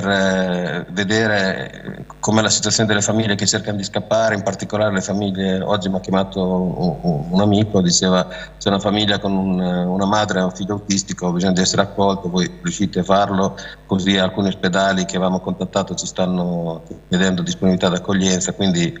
per 0.00 0.08
eh, 0.08 0.86
vedere 0.90 2.04
com'è 2.20 2.42
la 2.42 2.50
situazione 2.50 2.86
delle 2.86 3.00
famiglie 3.00 3.34
che 3.34 3.46
cercano 3.46 3.78
di 3.78 3.84
scappare, 3.84 4.34
in 4.34 4.42
particolare 4.42 4.92
le 4.92 5.00
famiglie, 5.00 5.60
oggi 5.60 5.88
mi 5.88 5.96
ha 5.96 6.00
chiamato 6.00 6.42
un, 6.42 7.24
un 7.30 7.40
amico, 7.40 7.80
diceva 7.80 8.26
c'è 8.58 8.68
una 8.68 8.78
famiglia 8.78 9.18
con 9.18 9.32
un, 9.32 9.58
una 9.58 10.04
madre 10.04 10.40
e 10.40 10.42
un 10.42 10.50
figlio 10.50 10.74
autistico, 10.74 11.32
bisogna 11.32 11.52
di 11.52 11.60
essere 11.62 11.82
accolto, 11.82 12.28
voi 12.28 12.50
riuscite 12.62 13.00
a 13.00 13.04
farlo, 13.04 13.56
così 13.86 14.18
alcuni 14.18 14.48
ospedali 14.48 15.06
che 15.06 15.16
avevamo 15.16 15.40
contattato 15.40 15.94
ci 15.94 16.06
stanno 16.06 16.82
chiedendo 17.08 17.40
disponibilità 17.40 17.88
d'accoglienza, 17.88 18.52
quindi 18.52 18.92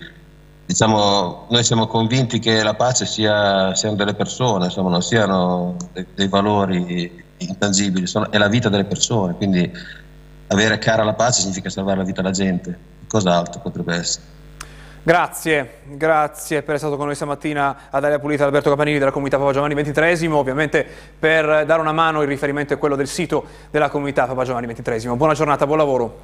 diciamo, 0.64 1.46
noi 1.50 1.62
siamo 1.62 1.86
convinti 1.86 2.38
che 2.38 2.62
la 2.62 2.74
pace 2.74 3.04
sia, 3.04 3.74
siano 3.74 3.96
delle 3.96 4.14
persone, 4.14 4.66
insomma, 4.66 4.88
non 4.88 5.02
siano 5.02 5.76
dei, 5.92 6.06
dei 6.14 6.28
valori 6.28 7.24
intangibili, 7.38 8.06
sono, 8.06 8.30
è 8.30 8.38
la 8.38 8.48
vita 8.48 8.70
delle 8.70 8.84
persone, 8.84 9.34
quindi 9.34 9.70
avere 10.48 10.78
cara 10.78 11.04
la 11.04 11.14
pace 11.14 11.40
significa 11.40 11.70
salvare 11.70 11.98
la 11.98 12.04
vita 12.04 12.20
alla 12.20 12.30
gente, 12.30 12.76
cos'altro 13.08 13.60
potrebbe 13.60 13.94
essere. 13.94 14.34
Grazie, 15.02 15.82
grazie 15.84 16.62
per 16.62 16.74
essere 16.74 16.78
stato 16.78 16.96
con 16.96 17.06
noi 17.06 17.14
stamattina 17.14 17.76
ad 17.90 18.02
Aria 18.02 18.18
Pulita 18.18 18.44
Alberto 18.44 18.70
Capanini 18.70 18.98
della 18.98 19.12
comunità 19.12 19.38
Papa 19.38 19.52
Giovanni 19.52 19.80
XXIII, 19.80 20.26
ovviamente 20.32 20.84
per 21.16 21.64
dare 21.64 21.80
una 21.80 21.92
mano 21.92 22.22
il 22.22 22.28
riferimento 22.28 22.74
è 22.74 22.78
quello 22.78 22.96
del 22.96 23.06
sito 23.06 23.46
della 23.70 23.88
comunità 23.88 24.26
Papa 24.26 24.42
Giovanni 24.42 24.66
XXIII. 24.74 25.14
Buona 25.14 25.34
giornata, 25.34 25.64
buon 25.64 25.78
lavoro. 25.78 26.20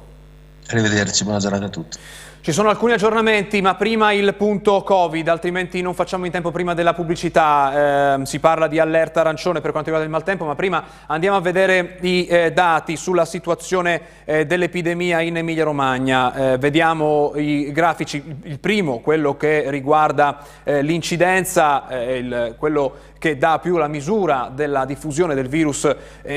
Arrivederci, 0.67 1.23
buona 1.23 1.39
giornata 1.39 1.65
a 1.65 1.69
tutti. 1.69 1.97
Ci 2.43 2.51
sono 2.51 2.67
alcuni 2.67 2.91
aggiornamenti, 2.91 3.61
ma 3.61 3.75
prima 3.75 4.11
il 4.11 4.35
punto 4.35 4.83
Covid, 4.83 5.25
altrimenti 5.29 5.81
non 5.81 5.93
facciamo 5.93 6.25
in 6.25 6.31
tempo 6.33 6.51
prima 6.51 6.73
della 6.73 6.93
pubblicità. 6.93 8.17
Eh, 8.17 8.25
si 8.25 8.41
parla 8.41 8.67
di 8.67 8.79
allerta 8.79 9.21
arancione 9.21 9.61
per 9.61 9.71
quanto 9.71 9.91
riguarda 9.91 10.03
il 10.03 10.11
maltempo, 10.11 10.43
ma 10.43 10.53
prima 10.53 10.83
andiamo 11.05 11.37
a 11.37 11.39
vedere 11.39 11.95
i 12.01 12.27
eh, 12.27 12.51
dati 12.51 12.97
sulla 12.97 13.23
situazione 13.23 14.01
eh, 14.25 14.45
dell'epidemia 14.45 15.21
in 15.21 15.37
Emilia-Romagna. 15.37 16.33
Eh, 16.51 16.57
vediamo 16.57 17.31
i 17.37 17.71
grafici, 17.71 18.21
il 18.43 18.59
primo, 18.59 18.99
quello 18.99 19.37
che 19.37 19.69
riguarda 19.69 20.39
eh, 20.65 20.81
l'incidenza, 20.81 21.87
eh, 21.87 22.55
quello 22.57 23.12
che 23.23 23.37
dà 23.37 23.57
più 23.59 23.77
la 23.77 23.87
misura 23.87 24.51
della 24.53 24.83
diffusione 24.83 25.33
del 25.33 25.47
virus, 25.47 25.89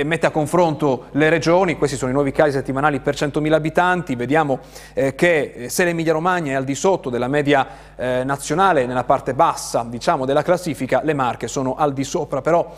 mette 0.05 0.27
a 0.27 0.31
confronto 0.31 1.07
le 1.13 1.29
regioni, 1.29 1.77
questi 1.77 1.97
sono 1.97 2.13
i 2.13 2.15
nuovi 2.15 2.31
casi 2.31 2.53
settimanali 2.53 3.01
per 3.01 3.17
100.000 3.17 3.53
abitanti, 3.53 4.15
vediamo 4.15 4.61
che 4.95 5.67
se 5.67 5.83
le 5.83 5.93
l'Emilia 5.97 6.13
Romagna 6.13 6.53
è 6.53 6.55
al 6.55 6.65
di 6.65 6.75
sotto 6.75 7.09
della 7.09 7.27
media 7.27 7.67
eh, 7.97 8.23
nazionale 8.23 8.85
nella 8.85 9.03
parte 9.03 9.35
bassa 9.35 9.85
diciamo, 9.89 10.27
della 10.27 10.43
classifica, 10.43 11.01
le 11.03 11.15
Marche 11.15 11.49
sono 11.49 11.75
al 11.75 11.93
di 11.95 12.05
sopra, 12.05 12.43
però 12.43 12.73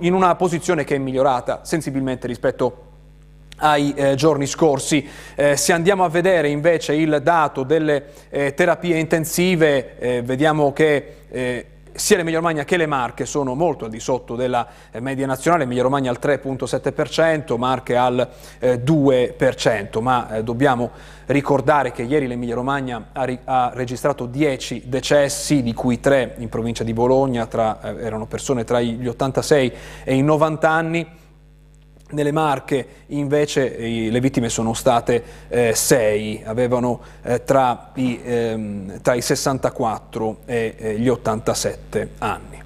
in 0.00 0.12
una 0.12 0.34
posizione 0.34 0.82
che 0.84 0.96
è 0.96 0.98
migliorata 0.98 1.60
sensibilmente 1.62 2.26
rispetto 2.26 2.82
ai 3.58 3.94
eh, 3.94 4.14
giorni 4.16 4.46
scorsi. 4.46 5.08
Eh, 5.34 5.56
se 5.56 5.72
andiamo 5.72 6.04
a 6.04 6.08
vedere 6.10 6.48
invece 6.48 6.94
il 6.94 7.20
dato 7.22 7.62
delle 7.62 8.04
eh, 8.28 8.52
terapie 8.52 8.98
intensive, 8.98 9.98
eh, 9.98 10.22
vediamo 10.22 10.72
che 10.72 11.16
eh, 11.30 11.66
sia 11.96 12.16
l'Emilia 12.16 12.38
Romagna 12.38 12.64
che 12.64 12.76
le 12.76 12.86
Marche 12.86 13.26
sono 13.26 13.54
molto 13.54 13.84
al 13.84 13.90
di 13.90 14.00
sotto 14.00 14.36
della 14.36 14.66
eh, 14.90 15.00
media 15.00 15.26
nazionale, 15.26 15.64
Emilia 15.64 15.82
Romagna 15.82 16.10
al 16.10 16.18
3.7%, 16.20 17.56
Marche 17.56 17.96
al 17.96 18.28
eh, 18.58 18.82
2%, 18.82 20.00
ma 20.00 20.36
eh, 20.36 20.42
dobbiamo 20.42 20.90
ricordare 21.26 21.92
che 21.92 22.02
ieri 22.02 22.26
l'Emilia 22.26 22.54
Romagna 22.54 23.08
ha, 23.12 23.70
registrato 23.74 24.26
10 24.26 24.84
decessi, 24.86 25.62
di 25.62 25.72
cui 25.72 25.98
3 25.98 26.36
in 26.38 26.48
provincia 26.48 26.84
di 26.84 26.92
Bologna, 26.92 27.46
tra, 27.46 27.80
eh, 27.80 28.04
erano 28.04 28.26
persone 28.26 28.64
tra 28.64 28.80
gli 28.80 29.06
86 29.06 29.72
e 30.04 30.14
i 30.14 30.22
90 30.22 30.70
anni, 30.70 31.06
nelle 32.10 32.30
Marche 32.30 32.86
invece 33.06 33.76
le 33.78 34.20
vittime 34.20 34.48
sono 34.48 34.74
state 34.74 35.22
eh, 35.48 35.74
sei, 35.74 36.42
avevano 36.44 37.00
eh, 37.22 37.42
tra, 37.42 37.90
i, 37.94 38.20
ehm, 38.22 39.00
tra, 39.00 39.14
i, 39.14 39.20
64 39.20 40.36
e 40.44 40.74
eh, 40.78 40.98
gli 40.98 41.08
87 41.08 42.10
anni. 42.18 42.64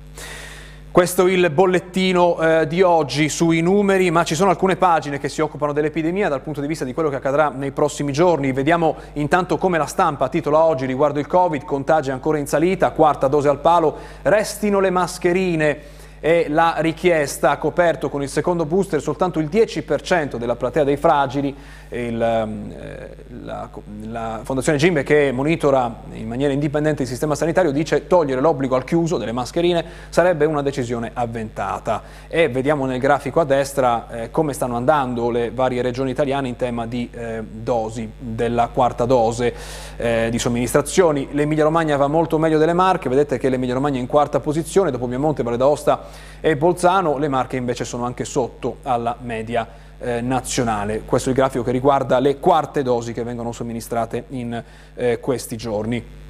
Questo 0.93 1.27
è 1.27 1.31
il 1.31 1.51
bollettino 1.51 2.41
eh, 2.41 2.67
di 2.67 2.83
oggi 2.83 3.29
sui 3.29 3.61
numeri, 3.61 4.11
ma 4.11 4.25
ci 4.25 4.35
sono 4.35 4.51
alcune 4.51 4.75
pagine 4.75 5.21
che 5.21 5.29
si 5.29 5.41
occupano 5.41 5.73
dell'epidemia 5.73 6.29
dal 6.29 6.41
punto 6.41 6.61
di 6.61 6.67
vista 6.67 6.85
di 6.85 6.93
quello 6.93 7.09
che 7.09 7.15
accadrà 7.15 7.49
nei 7.49 7.71
prossimi 7.71 8.13
giorni. 8.13 8.51
Vediamo 8.51 8.97
intanto 9.13 9.57
come 9.57 9.79
la 9.79 9.87
stampa 9.87 10.29
titola 10.29 10.65
oggi 10.65 10.87
riguardo 10.87 11.21
il 11.21 11.29
Covid, 11.29 11.65
contagi 11.65 12.11
ancora 12.11 12.39
in 12.39 12.49
salita, 12.49 12.91
quarta 12.91 13.29
dose 13.29 13.49
al 13.49 13.61
palo, 13.61 13.97
restino 14.23 14.81
le 14.81 14.91
mascherine 14.91 15.99
e 16.21 16.47
la 16.49 16.75
richiesta 16.79 17.51
ha 17.51 17.57
coperto 17.57 18.11
con 18.11 18.23
il 18.23 18.29
secondo 18.29 18.67
booster 18.67 19.01
soltanto 19.01 19.39
il 19.39 19.47
10% 19.47 20.37
della 20.37 20.55
platea 20.55 20.85
dei 20.85 20.99
fragili. 20.99 21.57
Il, 21.93 22.23
ehm, 22.23 22.73
eh, 22.79 23.09
la, 23.43 23.69
la, 24.03 24.41
Fondazione 24.45 24.79
Gimbe 24.79 25.03
che 25.03 25.33
monitora 25.33 26.03
in 26.13 26.29
maniera 26.29 26.53
indipendente 26.53 27.03
il 27.03 27.09
sistema 27.09 27.35
sanitario 27.35 27.73
dice 27.73 28.07
togliere 28.07 28.41
l'obbligo 28.41 28.77
al 28.77 28.85
chiuso 28.85 29.17
delle 29.17 29.33
mascherine 29.33 29.85
sarebbe 30.09 30.45
una 30.45 30.63
decisione 30.63 31.11
avventata 31.13 32.03
e 32.29 32.49
vediamo 32.49 32.87
nel 32.87 33.01
grafico 33.01 33.41
a 33.41 33.45
destra 33.45 34.07
eh, 34.09 34.31
come 34.31 34.53
stanno 34.53 34.77
andando 34.77 35.31
le 35.31 35.51
varie 35.51 35.83
regioni 35.83 36.11
italiane 36.11 36.47
in 36.47 36.55
tema 36.55 36.87
di 36.87 37.09
eh, 37.11 37.43
dosi 37.43 38.09
della 38.17 38.69
quarta 38.73 39.05
dose 39.05 39.53
eh, 39.97 40.29
di 40.31 40.39
somministrazioni. 40.39 41.29
L'Emilia 41.33 41.65
Romagna 41.65 41.97
va 41.97 42.07
molto 42.07 42.39
meglio 42.39 42.59
delle 42.59 42.75
Marche, 42.75 43.09
vedete 43.09 43.37
che 43.39 43.49
l'Emilia 43.49 43.75
Romagna 43.75 43.97
è 43.97 44.01
in 44.01 44.07
quarta 44.07 44.39
posizione 44.39 44.93
dopo 44.93 45.09
Piemonte, 45.09 45.43
Valle 45.43 45.57
d'Aosta 45.57 46.10
e 46.41 46.57
Bolzano, 46.57 47.19
le 47.19 47.29
Marche 47.29 47.57
invece 47.57 47.85
sono 47.85 48.05
anche 48.05 48.25
sotto 48.25 48.79
alla 48.83 49.17
media 49.21 49.67
eh, 49.99 50.21
nazionale. 50.21 51.03
Questo 51.05 51.29
è 51.29 51.33
il 51.33 51.39
grafico 51.39 51.63
che 51.63 51.73
riguarda 51.73 52.19
le 52.19 52.39
quarte 52.39 52.83
dosi 52.83 53.13
che 53.13 53.23
vengono 53.23 53.53
somministrate 53.53 54.25
in 54.29 54.63
eh, 54.95 55.21
questi 55.21 55.57
giorni. 55.57 56.29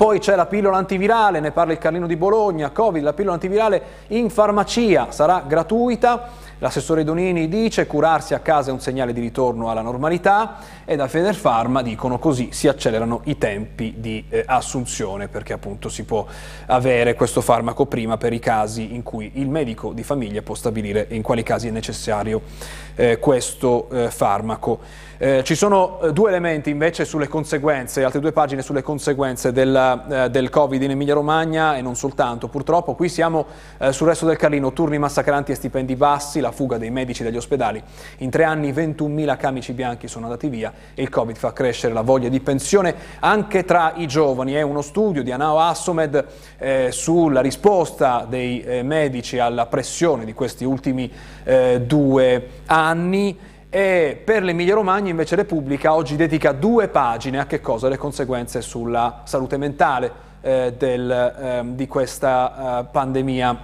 Poi 0.00 0.18
c'è 0.18 0.34
la 0.34 0.46
pillola 0.46 0.78
antivirale, 0.78 1.40
ne 1.40 1.50
parla 1.50 1.74
il 1.74 1.78
Carlino 1.78 2.06
di 2.06 2.16
Bologna, 2.16 2.70
Covid, 2.70 3.02
la 3.02 3.12
pillola 3.12 3.34
antivirale 3.34 3.82
in 4.06 4.30
farmacia 4.30 5.10
sarà 5.10 5.44
gratuita 5.46 6.30
L'assessore 6.60 7.04
Donini 7.04 7.48
dice 7.48 7.86
curarsi 7.86 8.34
a 8.34 8.40
casa 8.40 8.68
è 8.68 8.72
un 8.72 8.80
segnale 8.80 9.14
di 9.14 9.20
ritorno 9.20 9.70
alla 9.70 9.80
normalità 9.80 10.58
e 10.84 10.94
da 10.94 11.08
Federfarma 11.08 11.80
dicono 11.80 12.18
così 12.18 12.50
si 12.52 12.68
accelerano 12.68 13.22
i 13.24 13.38
tempi 13.38 13.94
di 13.96 14.26
eh, 14.28 14.44
assunzione 14.46 15.28
perché 15.28 15.54
appunto 15.54 15.88
si 15.88 16.04
può 16.04 16.26
avere 16.66 17.14
questo 17.14 17.40
farmaco 17.40 17.86
prima 17.86 18.18
per 18.18 18.34
i 18.34 18.40
casi 18.40 18.94
in 18.94 19.02
cui 19.02 19.30
il 19.36 19.48
medico 19.48 19.94
di 19.94 20.02
famiglia 20.02 20.42
può 20.42 20.54
stabilire 20.54 21.06
in 21.12 21.22
quali 21.22 21.42
casi 21.42 21.68
è 21.68 21.70
necessario 21.70 22.42
eh, 22.94 23.18
questo 23.18 23.88
eh, 23.88 24.10
farmaco. 24.10 25.08
Eh, 25.22 25.42
ci 25.44 25.54
sono 25.54 26.00
eh, 26.00 26.14
due 26.14 26.30
elementi 26.30 26.70
invece 26.70 27.04
sulle 27.04 27.28
conseguenze, 27.28 28.02
altre 28.02 28.20
due 28.20 28.32
pagine 28.32 28.62
sulle 28.62 28.80
conseguenze 28.80 29.52
del, 29.52 30.02
eh, 30.10 30.30
del 30.30 30.48
Covid 30.48 30.80
in 30.80 30.92
Emilia 30.92 31.12
Romagna 31.12 31.76
e 31.76 31.82
non 31.82 31.94
soltanto. 31.94 32.48
Purtroppo 32.48 32.94
qui 32.94 33.10
siamo 33.10 33.44
eh, 33.76 33.92
sul 33.92 34.06
resto 34.06 34.24
del 34.24 34.38
Carlino, 34.38 34.72
turni 34.72 34.96
massacranti 34.96 35.52
e 35.52 35.56
stipendi 35.56 35.94
bassi, 35.94 36.40
la 36.40 36.52
fuga 36.52 36.78
dei 36.78 36.88
medici 36.90 37.22
dagli 37.22 37.36
ospedali. 37.36 37.82
In 38.20 38.30
tre 38.30 38.44
anni 38.44 38.72
21.000 38.72 39.36
camici 39.36 39.74
bianchi 39.74 40.08
sono 40.08 40.24
andati 40.24 40.48
via 40.48 40.72
e 40.94 41.02
il 41.02 41.10
Covid 41.10 41.36
fa 41.36 41.52
crescere 41.52 41.92
la 41.92 42.00
voglia 42.00 42.30
di 42.30 42.40
pensione 42.40 42.94
anche 43.18 43.66
tra 43.66 43.92
i 43.96 44.06
giovani. 44.06 44.54
È 44.54 44.62
uno 44.62 44.80
studio 44.80 45.22
di 45.22 45.32
Anao 45.32 45.58
Assomed 45.58 46.24
eh, 46.56 46.88
sulla 46.92 47.42
risposta 47.42 48.24
dei 48.26 48.62
eh, 48.62 48.82
medici 48.82 49.38
alla 49.38 49.66
pressione 49.66 50.24
di 50.24 50.32
questi 50.32 50.64
ultimi 50.64 51.12
due 51.80 52.48
anni 52.66 53.36
e 53.72 54.20
per 54.24 54.42
l'Emilia 54.42 54.74
Romagna 54.74 55.10
invece 55.10 55.36
Repubblica 55.36 55.94
oggi 55.94 56.16
dedica 56.16 56.50
due 56.50 56.88
pagine 56.88 57.38
a 57.38 57.46
che 57.46 57.60
cosa? 57.60 57.88
Le 57.88 57.98
conseguenze 57.98 58.62
sulla 58.62 59.22
salute 59.24 59.56
mentale 59.58 60.12
eh, 60.40 60.74
del, 60.76 61.08
eh, 61.08 61.62
di 61.66 61.86
questa 61.86 62.80
eh, 62.80 62.84
pandemia 62.90 63.58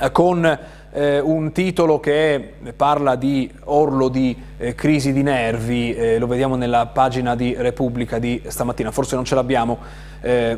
eh, 0.00 0.10
con 0.10 0.58
eh, 0.92 1.18
un 1.20 1.52
titolo 1.52 2.00
che 2.00 2.54
parla 2.76 3.16
di 3.16 3.50
orlo 3.64 4.08
di 4.08 4.36
eh, 4.58 4.74
crisi 4.74 5.12
di 5.12 5.22
nervi, 5.22 6.18
lo 6.18 6.26
vediamo 6.26 6.56
nella 6.56 6.86
pagina 6.86 7.34
di 7.34 7.54
Repubblica 7.56 8.18
di 8.18 8.42
stamattina, 8.46 8.90
forse 8.90 9.14
non 9.14 9.24
ce 9.24 9.34
l'abbiamo, 9.34 9.78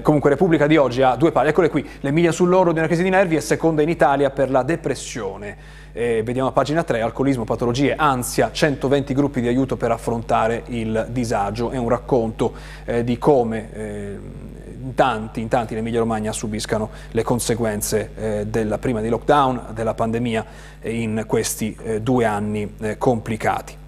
comunque 0.03 0.31
Repubblica 0.31 0.67
di 0.67 0.77
oggi 0.77 1.01
ha 1.01 1.17
due 1.17 1.33
pagine, 1.33 1.53
eccole 1.53 1.71
qui, 1.71 1.89
l'Emilia 2.01 2.33
sull'orlo 2.33 2.73
di 2.73 2.79
una 2.79 2.87
crisi 2.87 3.03
di 3.03 3.09
nervi 3.09 3.37
è 3.37 3.41
seconda 3.41 3.83
in 3.83 3.89
Italia 3.89 4.31
per 4.31 4.51
la 4.51 4.63
depressione. 4.63 5.83
Eh, 5.97 6.23
vediamo 6.25 6.49
a 6.49 6.53
pagina 6.53 6.83
3, 6.83 7.03
alcolismo, 7.03 7.45
patologie, 7.45 7.95
ansia, 7.95 8.51
120 8.51 9.15
gruppi 9.15 9.41
di 9.41 9.47
aiuto 9.47 9.77
per 9.77 9.93
affrontare 9.93 10.65
il 10.67 11.07
disagio. 11.11 11.71
È 11.71 11.77
un 11.77 11.89
racconto 11.89 12.53
eh, 12.85 13.05
di 13.05 13.17
come 13.17 13.73
eh, 13.73 14.19
in 14.85 14.95
tanti, 14.95 15.41
in 15.41 15.49
tanti 15.49 15.73
in 15.73 15.79
Emilia 15.79 16.01
Romagna 16.01 16.33
subiscano 16.33 16.91
le 17.11 17.23
conseguenze 17.23 18.11
eh, 18.15 18.47
della 18.47 18.79
prima 18.79 19.01
di 19.01 19.09
lockdown, 19.09 19.69
della 19.73 19.95
pandemia 19.95 20.45
in 20.83 21.25
questi 21.27 21.75
eh, 21.83 22.03
due 22.03 22.27
anni 22.27 22.75
eh, 22.81 22.99
complicati. 22.99 23.83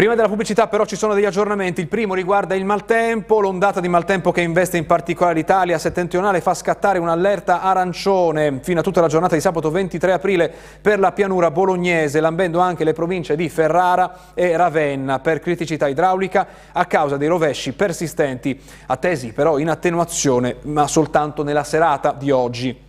Prima 0.00 0.14
della 0.14 0.28
pubblicità 0.28 0.66
però 0.66 0.86
ci 0.86 0.96
sono 0.96 1.12
degli 1.12 1.26
aggiornamenti. 1.26 1.82
Il 1.82 1.86
primo 1.86 2.14
riguarda 2.14 2.54
il 2.54 2.64
maltempo, 2.64 3.38
l'ondata 3.38 3.80
di 3.80 3.88
maltempo 3.88 4.32
che 4.32 4.40
investe 4.40 4.78
in 4.78 4.86
particolare 4.86 5.36
l'Italia 5.36 5.76
settentrionale 5.76 6.40
fa 6.40 6.54
scattare 6.54 6.98
un'allerta 6.98 7.60
arancione 7.60 8.60
fino 8.62 8.80
a 8.80 8.82
tutta 8.82 9.02
la 9.02 9.08
giornata 9.08 9.34
di 9.34 9.42
sabato 9.42 9.70
23 9.70 10.12
aprile 10.12 10.50
per 10.80 11.00
la 11.00 11.12
pianura 11.12 11.50
bolognese, 11.50 12.18
lambendo 12.20 12.60
anche 12.60 12.82
le 12.82 12.94
province 12.94 13.36
di 13.36 13.50
Ferrara 13.50 14.32
e 14.32 14.56
Ravenna 14.56 15.18
per 15.18 15.38
criticità 15.38 15.86
idraulica 15.86 16.46
a 16.72 16.86
causa 16.86 17.18
dei 17.18 17.28
rovesci 17.28 17.74
persistenti, 17.74 18.58
attesi 18.86 19.34
però 19.34 19.58
in 19.58 19.68
attenuazione 19.68 20.56
ma 20.62 20.86
soltanto 20.86 21.42
nella 21.42 21.62
serata 21.62 22.14
di 22.18 22.30
oggi 22.30 22.88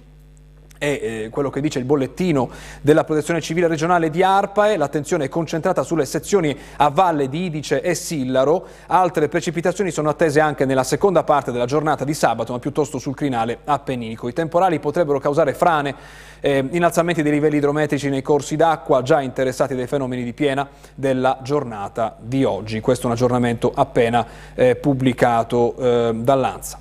è 0.82 1.00
eh, 1.00 1.30
quello 1.30 1.52
che 1.52 1.62
dice 1.62 1.78
il 1.78 1.86
bollettino 1.86 2.50
della 2.82 3.04
protezione 3.04 3.40
civile 3.40 3.68
regionale 3.68 4.10
di 4.10 4.24
Arpae, 4.24 4.78
l'attenzione 4.78 5.26
è 5.26 5.30
concentrata 5.30 5.84
sulle 5.84 6.06
sezioni 6.06 6.58
a 6.78 6.90
valle 6.90 7.30
di 7.30 7.44
Idice 7.46 7.82
e 7.82 7.94
Sillaro, 7.94 8.66
altre 8.88 9.28
precipitazioni 9.28 9.92
sono 9.92 10.10
attese 10.10 10.40
anche 10.40 10.66
nella 10.66 10.84
seconda 10.84 11.24
parte 11.24 11.52
della 11.52 11.66
giornata 11.66 12.04
di 12.04 12.16
sabato, 12.16 12.54
ma 12.54 12.58
piuttosto 12.58 12.98
sul 12.98 13.14
crinale 13.14 13.60
appenninico. 13.64 14.28
I 14.28 14.34
temporali 14.34 14.80
potrebbero 14.80 15.20
causare 15.20 15.54
frane, 15.54 15.94
eh, 16.40 16.66
innalzamenti 16.72 17.22
dei 17.22 17.32
livelli 17.32 17.58
idrometrici 17.58 18.10
nei 18.10 18.24
corsi 18.24 18.56
d'acqua 18.56 19.04
già 19.04 19.22
interessati 19.22 19.76
dai 19.76 19.86
fenomeni 19.86 20.24
di 20.24 20.34
piena 20.34 20.68
della 20.96 21.38
giornata 21.44 22.16
di 22.20 22.44
oggi. 22.44 22.80
Questo 22.80 23.04
è 23.04 23.06
un 23.06 23.12
aggiornamento 23.12 23.72
appena 23.72 24.26
eh, 24.56 24.76
pubblicato 24.76 25.76
eh, 25.78 26.12
dall'ANSA. 26.16 26.80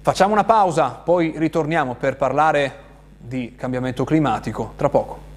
Facciamo 0.00 0.32
una 0.32 0.42
pausa, 0.42 1.00
poi 1.04 1.34
ritorniamo 1.36 1.94
per 1.94 2.16
parlare 2.16 2.90
di 3.22 3.54
cambiamento 3.56 4.04
climatico 4.04 4.74
tra 4.76 4.88
poco. 4.88 5.30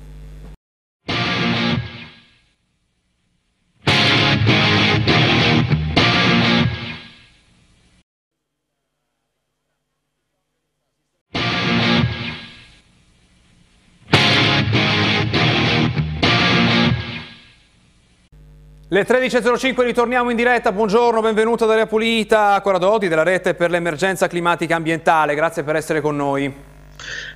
Le 18.88 19.06
13.05 19.06 19.82
ritorniamo 19.82 20.30
in 20.30 20.38
diretta, 20.38 20.72
buongiorno, 20.72 21.20
benvenuto 21.20 21.66
ad 21.66 21.72
Area 21.72 21.86
Pulita, 21.86 22.62
Coradodi 22.62 23.08
della 23.08 23.24
rete 23.24 23.54
per 23.54 23.70
l'emergenza 23.70 24.28
climatica 24.28 24.76
ambientale, 24.76 25.36
grazie 25.36 25.64
per 25.64 25.76
essere 25.76 26.02
con 26.02 26.16
noi. 26.16 26.75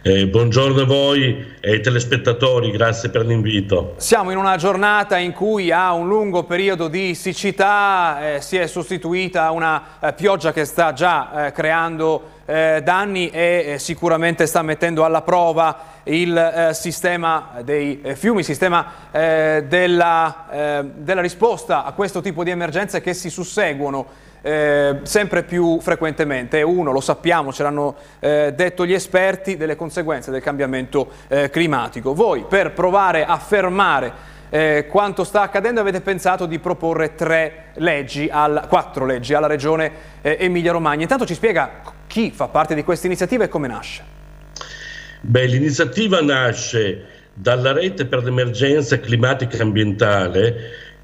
Eh, 0.02 0.28
buongiorno 0.28 0.82
a 0.82 0.86
voi 0.86 1.56
e 1.60 1.72
ai 1.72 1.82
telespettatori, 1.82 2.72
grazie 2.72 3.10
per 3.10 3.26
l'invito. 3.26 3.96
Siamo 3.98 4.32
in 4.32 4.38
una 4.38 4.56
giornata 4.56 5.18
in 5.18 5.34
cui 5.34 5.72
a 5.72 5.92
un 5.92 6.08
lungo 6.08 6.44
periodo 6.44 6.88
di 6.88 7.14
siccità 7.16 8.36
eh, 8.36 8.42
si 8.42 8.56
è 8.56 8.66
sostituita 8.66 9.52
una 9.52 10.00
eh, 10.00 10.14
pioggia 10.14 10.54
che 10.54 10.64
sta 10.64 10.94
già 10.94 11.48
eh, 11.48 11.52
creando 11.52 12.38
eh, 12.46 12.82
danni 12.82 13.30
e 13.30 13.74
eh, 13.74 13.80
sicuramente 13.80 14.46
sta 14.46 14.62
mettendo 14.62 15.04
alla 15.04 15.22
prova 15.22 15.98
il 16.04 16.70
sistema 16.72 17.60
dei 17.62 18.02
fiumi, 18.16 18.40
il 18.40 18.46
sistema 18.46 18.88
della, 19.12 20.82
della 20.96 21.22
risposta 21.22 21.84
a 21.86 21.92
questo 21.92 22.22
tipo 22.22 22.44
di 22.44 22.50
emergenze 22.50 23.00
che 23.00 23.14
si 23.14 23.30
susseguono 23.30 24.08
eh, 24.42 25.00
sempre 25.04 25.44
più 25.44 25.80
frequentemente. 25.80 26.62
Uno, 26.62 26.92
lo 26.92 27.02
sappiamo, 27.02 27.52
ce 27.52 27.64
l'hanno 27.64 27.96
eh, 28.20 28.54
detto 28.56 28.86
gli 28.86 28.94
esperti, 28.94 29.58
delle 29.58 29.76
conseguenze 29.76 30.32
del 30.32 30.42
cambiamento 30.42 31.12
eh, 31.28 31.50
climatico. 31.50 32.14
Voi, 32.14 32.46
per 32.48 32.72
provare 32.72 33.26
a 33.26 33.38
fermare 33.38 34.38
eh, 34.50 34.88
quanto 34.90 35.24
sta 35.24 35.42
accadendo, 35.42 35.80
avete 35.80 36.02
pensato 36.02 36.46
di 36.46 36.60
proporre 36.60 37.16
tre 37.16 37.66
leggi, 37.76 38.30
al, 38.32 38.66
quattro 38.68 39.06
leggi 39.06 39.34
alla 39.34 39.48
Regione 39.48 39.92
eh, 40.22 40.38
Emilia-Romagna. 40.40 41.04
Intanto 41.04 41.26
ci 41.26 41.36
spiega 41.36 41.82
chi 42.08 42.32
fa 42.32 42.48
parte 42.48 42.76
di 42.76 42.84
questa 42.84 43.06
iniziativa 43.06 43.44
e 43.44 43.48
come 43.48 43.68
nasce. 43.68 44.04
Beh, 45.22 45.46
l'iniziativa 45.46 46.22
nasce 46.22 47.18
dalla 47.34 47.72
rete 47.72 48.06
per 48.06 48.24
l'emergenza 48.24 49.00
climatica 49.00 49.58
e 49.58 49.62
ambientale 49.62 50.56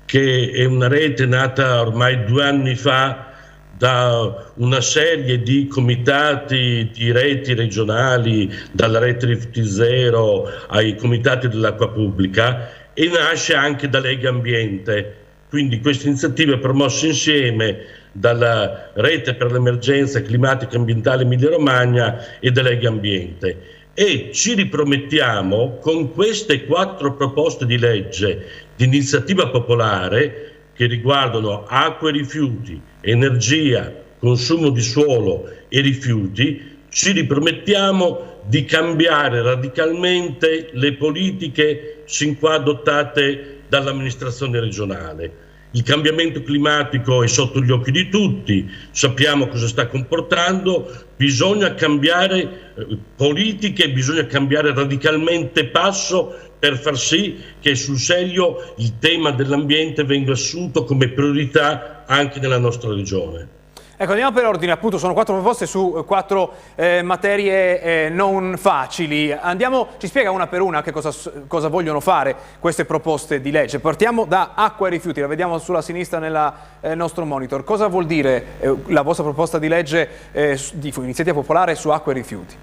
che 0.05 0.51
è 0.53 0.65
una 0.65 0.87
rete 0.87 1.25
nata 1.25 1.81
ormai 1.81 2.25
due 2.25 2.43
anni 2.43 2.75
fa 2.75 3.33
da 3.77 4.51
una 4.55 4.79
serie 4.79 5.41
di 5.41 5.67
comitati 5.67 6.89
di 6.93 7.11
reti 7.11 7.53
regionali, 7.53 8.49
dalla 8.71 8.99
rete 8.99 9.25
Rift 9.25 9.61
Zero 9.63 10.49
ai 10.67 10.95
comitati 10.95 11.49
dell'acqua 11.49 11.89
pubblica 11.89 12.69
e 12.93 13.09
nasce 13.09 13.53
anche 13.53 13.89
da 13.89 13.99
Lega 13.99 14.29
Ambiente. 14.29 15.23
Quindi 15.49 15.81
questa 15.81 16.07
iniziativa 16.07 16.55
è 16.55 16.59
promossa 16.59 17.07
insieme 17.07 17.79
dalla 18.13 18.91
rete 18.93 19.35
per 19.35 19.51
l'emergenza 19.51 20.21
climatica 20.21 20.73
e 20.73 20.77
ambientale 20.77 21.23
Emilia 21.23 21.49
Romagna 21.49 22.39
e 22.39 22.51
da 22.51 22.61
Lega 22.61 22.87
Ambiente 22.87 23.83
e 23.97 24.31
ci 24.33 24.55
ripromettiamo 24.55 25.77
con 25.79 26.11
queste 26.11 26.65
quattro 26.65 27.15
proposte 27.15 27.65
di 27.65 27.77
legge 27.77 28.64
di 28.75 28.85
iniziativa 28.85 29.49
popolare 29.49 30.53
che 30.73 30.85
riguardano 30.87 31.65
acqua 31.65 32.09
e 32.09 32.13
rifiuti, 32.13 32.81
energia, 33.01 33.93
consumo 34.19 34.69
di 34.69 34.81
suolo 34.81 35.49
e 35.69 35.79
rifiuti, 35.81 36.73
ci 36.89 37.11
ripromettiamo 37.11 38.41
di 38.45 38.65
cambiare 38.65 39.41
radicalmente 39.41 40.69
le 40.73 40.93
politiche 40.93 42.03
sin 42.05 42.37
qua 42.37 42.55
adottate 42.55 43.61
dall'amministrazione 43.67 44.59
regionale. 44.59 45.44
Il 45.75 45.83
cambiamento 45.83 46.41
climatico 46.41 47.21
è 47.21 47.27
sotto 47.27 47.61
gli 47.61 47.69
occhi 47.69 47.91
di 47.91 48.07
tutti, 48.07 48.65
sappiamo 48.91 49.47
cosa 49.47 49.67
sta 49.67 49.87
comportando, 49.87 50.89
bisogna 51.17 51.73
cambiare 51.73 52.73
eh, 52.77 52.97
politiche, 53.13 53.91
bisogna 53.91 54.25
cambiare 54.25 54.73
radicalmente 54.73 55.65
passo 55.65 56.33
per 56.57 56.77
far 56.77 56.97
sì 56.97 57.35
che 57.59 57.75
sul 57.75 57.97
serio 57.97 58.73
il 58.77 58.99
tema 58.99 59.31
dell'ambiente 59.31 60.05
venga 60.05 60.31
assunto 60.31 60.85
come 60.85 61.09
priorità 61.09 62.05
anche 62.07 62.39
nella 62.39 62.57
nostra 62.57 62.93
regione. 62.93 63.54
Ecco, 63.97 64.11
andiamo 64.11 64.33
per 64.33 64.45
ordine, 64.45 64.73
appunto 64.73 64.97
sono 64.97 65.13
quattro 65.13 65.35
proposte 65.35 65.65
su 65.65 65.95
eh, 65.97 66.03
quattro 66.03 66.51
eh, 66.75 67.01
materie 67.01 67.81
eh, 67.81 68.09
non 68.09 68.55
facili. 68.57 69.31
Andiamo, 69.31 69.87
ci 69.99 70.07
spiega 70.07 70.31
una 70.31 70.47
per 70.47 70.59
una 70.59 70.81
che 70.81 70.91
cosa, 70.91 71.13
cosa, 71.47 71.69
vogliono 71.69 72.01
fare 72.01 72.35
queste 72.59 72.83
proposte 72.83 73.39
di 73.39 73.51
legge. 73.51 73.79
Partiamo 73.79 74.25
da 74.25 74.51
acqua 74.53 74.87
e 74.87 74.89
rifiuti, 74.89 75.21
la 75.21 75.27
vediamo 75.27 75.57
sulla 75.59 75.81
sinistra 75.81 76.19
nel 76.19 76.53
eh, 76.81 76.93
nostro 76.93 77.23
monitor. 77.23 77.63
Cosa 77.63 77.87
vuol 77.87 78.05
dire 78.05 78.45
eh, 78.59 78.75
la 78.87 79.01
vostra 79.01 79.23
proposta 79.23 79.59
di 79.59 79.69
legge 79.69 80.09
eh, 80.33 80.59
di 80.73 80.93
iniziativa 80.97 81.37
popolare 81.37 81.75
su 81.75 81.87
acqua 81.87 82.11
e 82.11 82.15
rifiuti? 82.15 82.55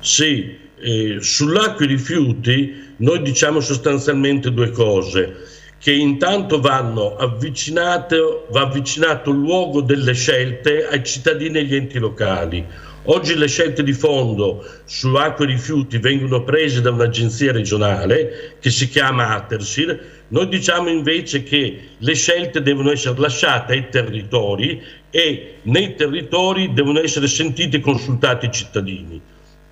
Sì, 0.00 0.68
sull'acqua 1.18 1.86
e 1.86 1.88
rifiuti 1.88 2.94
noi 2.98 3.22
diciamo 3.22 3.60
sostanzialmente 3.60 4.52
due 4.52 4.70
cose 4.70 5.55
che 5.78 5.92
intanto 5.92 6.60
vanno 6.60 7.16
avvicinate, 7.16 8.44
va 8.50 8.62
avvicinato 8.62 9.30
il 9.30 9.36
luogo 9.36 9.80
delle 9.82 10.14
scelte 10.14 10.86
ai 10.86 11.04
cittadini 11.04 11.58
e 11.58 11.60
agli 11.60 11.74
enti 11.74 11.98
locali. 11.98 12.66
Oggi 13.08 13.36
le 13.36 13.46
scelte 13.46 13.84
di 13.84 13.92
fondo 13.92 14.66
su 14.84 15.14
acque 15.14 15.44
e 15.44 15.48
rifiuti 15.48 15.98
vengono 15.98 16.42
prese 16.42 16.80
da 16.80 16.90
un'agenzia 16.90 17.52
regionale 17.52 18.56
che 18.58 18.70
si 18.70 18.88
chiama 18.88 19.32
Atersir. 19.32 20.24
Noi 20.28 20.48
diciamo 20.48 20.88
invece 20.88 21.44
che 21.44 21.80
le 21.96 22.14
scelte 22.14 22.62
devono 22.62 22.90
essere 22.90 23.16
lasciate 23.20 23.74
ai 23.74 23.88
territori 23.90 24.82
e 25.10 25.58
nei 25.62 25.94
territori 25.94 26.72
devono 26.72 26.98
essere 26.98 27.28
sentiti 27.28 27.76
e 27.76 27.80
consultati 27.80 28.46
i 28.46 28.50
cittadini. 28.50 29.20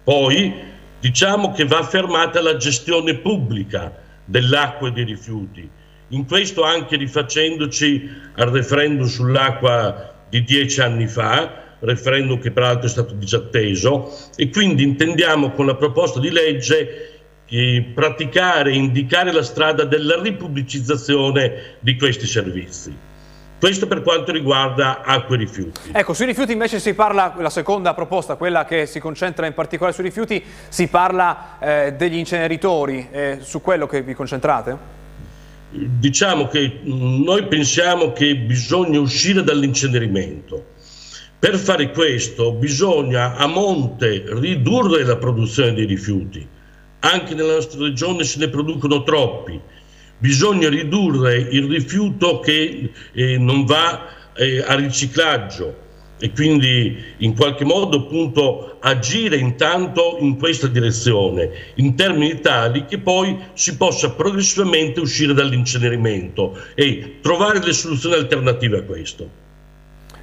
Poi 0.04 0.54
diciamo 1.00 1.50
che 1.50 1.64
va 1.64 1.82
fermata 1.82 2.40
la 2.40 2.56
gestione 2.56 3.16
pubblica 3.16 4.00
dell'acqua 4.24 4.88
e 4.88 4.92
dei 4.92 5.04
rifiuti 5.04 5.68
in 6.08 6.26
questo 6.26 6.62
anche 6.62 6.96
rifacendoci 6.96 8.08
al 8.36 8.50
referendum 8.50 9.06
sull'acqua 9.06 10.12
di 10.28 10.42
dieci 10.42 10.80
anni 10.80 11.06
fa, 11.06 11.62
referendum 11.80 12.38
che 12.38 12.50
peraltro 12.50 12.86
è 12.86 12.90
stato 12.90 13.14
disatteso, 13.14 14.12
e 14.36 14.50
quindi 14.50 14.82
intendiamo 14.82 15.50
con 15.52 15.66
la 15.66 15.74
proposta 15.74 16.20
di 16.20 16.30
legge 16.30 17.20
eh, 17.46 17.92
praticare 17.94 18.70
e 18.70 18.74
indicare 18.74 19.32
la 19.32 19.42
strada 19.42 19.84
della 19.84 20.20
ripubblicizzazione 20.20 21.76
di 21.80 21.96
questi 21.96 22.26
servizi. 22.26 23.12
Questo 23.58 23.86
per 23.86 24.02
quanto 24.02 24.30
riguarda 24.30 25.02
acqua 25.02 25.36
e 25.36 25.38
rifiuti. 25.38 25.80
Ecco, 25.92 26.12
sui 26.12 26.26
rifiuti 26.26 26.52
invece 26.52 26.78
si 26.80 26.92
parla, 26.92 27.34
la 27.38 27.48
seconda 27.48 27.94
proposta, 27.94 28.34
quella 28.34 28.66
che 28.66 28.84
si 28.84 29.00
concentra 29.00 29.46
in 29.46 29.54
particolare 29.54 29.94
sui 29.94 30.04
rifiuti, 30.04 30.44
si 30.68 30.88
parla 30.88 31.58
eh, 31.58 31.92
degli 31.92 32.16
inceneritori, 32.16 33.08
eh, 33.10 33.38
su 33.40 33.62
quello 33.62 33.86
che 33.86 34.02
vi 34.02 34.12
concentrate? 34.12 34.93
Diciamo 35.74 36.46
che 36.46 36.80
noi 36.84 37.46
pensiamo 37.46 38.12
che 38.12 38.36
bisogna 38.36 39.00
uscire 39.00 39.42
dall'incenerimento. 39.42 40.72
Per 41.38 41.56
fare 41.58 41.90
questo 41.90 42.52
bisogna 42.52 43.36
a 43.36 43.46
monte 43.46 44.24
ridurre 44.28 45.04
la 45.04 45.16
produzione 45.16 45.74
dei 45.74 45.84
rifiuti. 45.84 46.46
Anche 47.00 47.34
nella 47.34 47.54
nostra 47.54 47.82
regione 47.82 48.24
se 48.24 48.38
ne 48.38 48.48
producono 48.48 49.02
troppi. 49.02 49.60
Bisogna 50.16 50.68
ridurre 50.68 51.36
il 51.36 51.64
rifiuto 51.64 52.40
che 52.40 52.90
eh, 53.12 53.36
non 53.36 53.64
va 53.66 54.06
eh, 54.34 54.64
a 54.66 54.74
riciclaggio 54.74 55.82
e 56.24 56.32
quindi 56.32 57.16
in 57.18 57.36
qualche 57.36 57.66
modo 57.66 57.98
appunto 57.98 58.78
agire 58.80 59.36
intanto 59.36 60.16
in 60.20 60.38
questa 60.38 60.68
direzione 60.68 61.50
in 61.74 61.94
termini 61.94 62.40
tali 62.40 62.86
che 62.86 62.96
poi 62.96 63.38
si 63.52 63.76
possa 63.76 64.10
progressivamente 64.12 65.00
uscire 65.00 65.34
dall'incenerimento 65.34 66.58
e 66.74 67.18
trovare 67.20 67.58
delle 67.58 67.74
soluzioni 67.74 68.14
alternative 68.14 68.78
a 68.78 68.82
questo. 68.84 69.28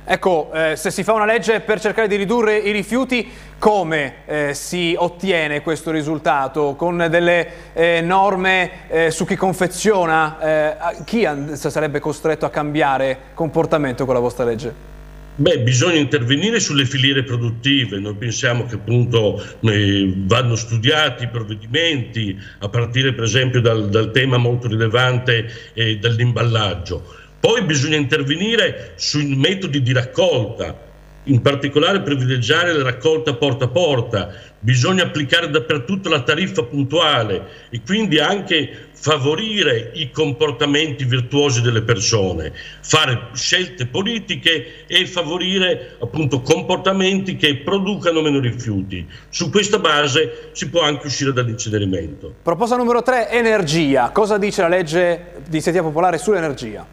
Ecco, 0.03 0.49
eh, 0.51 0.75
se 0.75 0.89
si 0.89 1.03
fa 1.03 1.13
una 1.13 1.25
legge 1.25 1.59
per 1.59 1.79
cercare 1.79 2.07
di 2.07 2.15
ridurre 2.15 2.57
i 2.57 2.71
rifiuti, 2.71 3.29
come 3.59 4.25
eh, 4.25 4.53
si 4.55 4.95
ottiene 4.97 5.61
questo 5.61 5.91
risultato? 5.91 6.73
Con 6.75 7.05
delle 7.11 7.73
eh, 7.73 8.01
norme 8.01 8.89
eh, 8.89 9.11
su 9.11 9.23
chi 9.23 9.35
confeziona? 9.35 10.39
Eh, 10.39 11.03
chi 11.05 11.27
sarebbe 11.53 11.99
costretto 11.99 12.47
a 12.47 12.49
cambiare 12.49 13.19
comportamento 13.35 14.05
con 14.05 14.15
la 14.15 14.19
vostra 14.19 14.45
legge? 14.45 14.89
Beh, 15.35 15.59
bisogna 15.59 15.97
intervenire 15.97 16.59
sulle 16.59 16.85
filiere 16.85 17.23
produttive, 17.23 17.99
noi 17.99 18.15
pensiamo 18.15 18.65
che 18.65 18.75
appunto 18.75 19.41
vanno 19.61 20.55
studiati 20.55 21.23
i 21.23 21.29
provvedimenti, 21.29 22.37
a 22.59 22.67
partire 22.67 23.13
per 23.13 23.23
esempio 23.23 23.61
dal, 23.61 23.89
dal 23.89 24.11
tema 24.11 24.37
molto 24.37 24.67
rilevante 24.67 25.71
eh, 25.73 25.97
dell'imballaggio. 25.97 27.15
Poi 27.39 27.63
bisogna 27.63 27.95
intervenire 27.95 28.93
sui 28.97 29.35
metodi 29.35 29.81
di 29.81 29.93
raccolta, 29.93 30.90
in 31.25 31.41
particolare 31.41 32.01
privilegiare 32.01 32.73
la 32.73 32.83
raccolta 32.83 33.35
porta 33.35 33.65
a 33.65 33.67
porta, 33.67 34.33
bisogna 34.59 35.03
applicare 35.03 35.49
dappertutto 35.49 36.09
la 36.09 36.21
tariffa 36.21 36.63
puntuale 36.63 37.67
e 37.69 37.81
quindi 37.85 38.19
anche 38.19 38.89
favorire 38.93 39.91
i 39.95 40.11
comportamenti 40.11 41.03
virtuosi 41.05 41.61
delle 41.61 41.81
persone, 41.81 42.53
fare 42.81 43.29
scelte 43.33 43.87
politiche 43.87 44.85
e 44.87 45.05
favorire 45.07 45.97
appunto 45.99 46.41
comportamenti 46.41 47.35
che 47.35 47.57
producano 47.57 48.21
meno 48.21 48.39
rifiuti. 48.39 49.07
Su 49.29 49.49
questa 49.49 49.79
base 49.79 50.49
si 50.53 50.69
può 50.69 50.81
anche 50.81 51.07
uscire 51.07 51.33
dall'incenerimento. 51.33 52.33
Proposta 52.41 52.75
numero 52.75 53.01
3, 53.01 53.29
energia. 53.29 54.09
Cosa 54.09 54.37
dice 54.37 54.61
la 54.61 54.67
legge 54.67 55.33
di 55.43 55.51
iniziativa 55.51 55.83
popolare 55.83 56.17
sull'energia? 56.17 56.85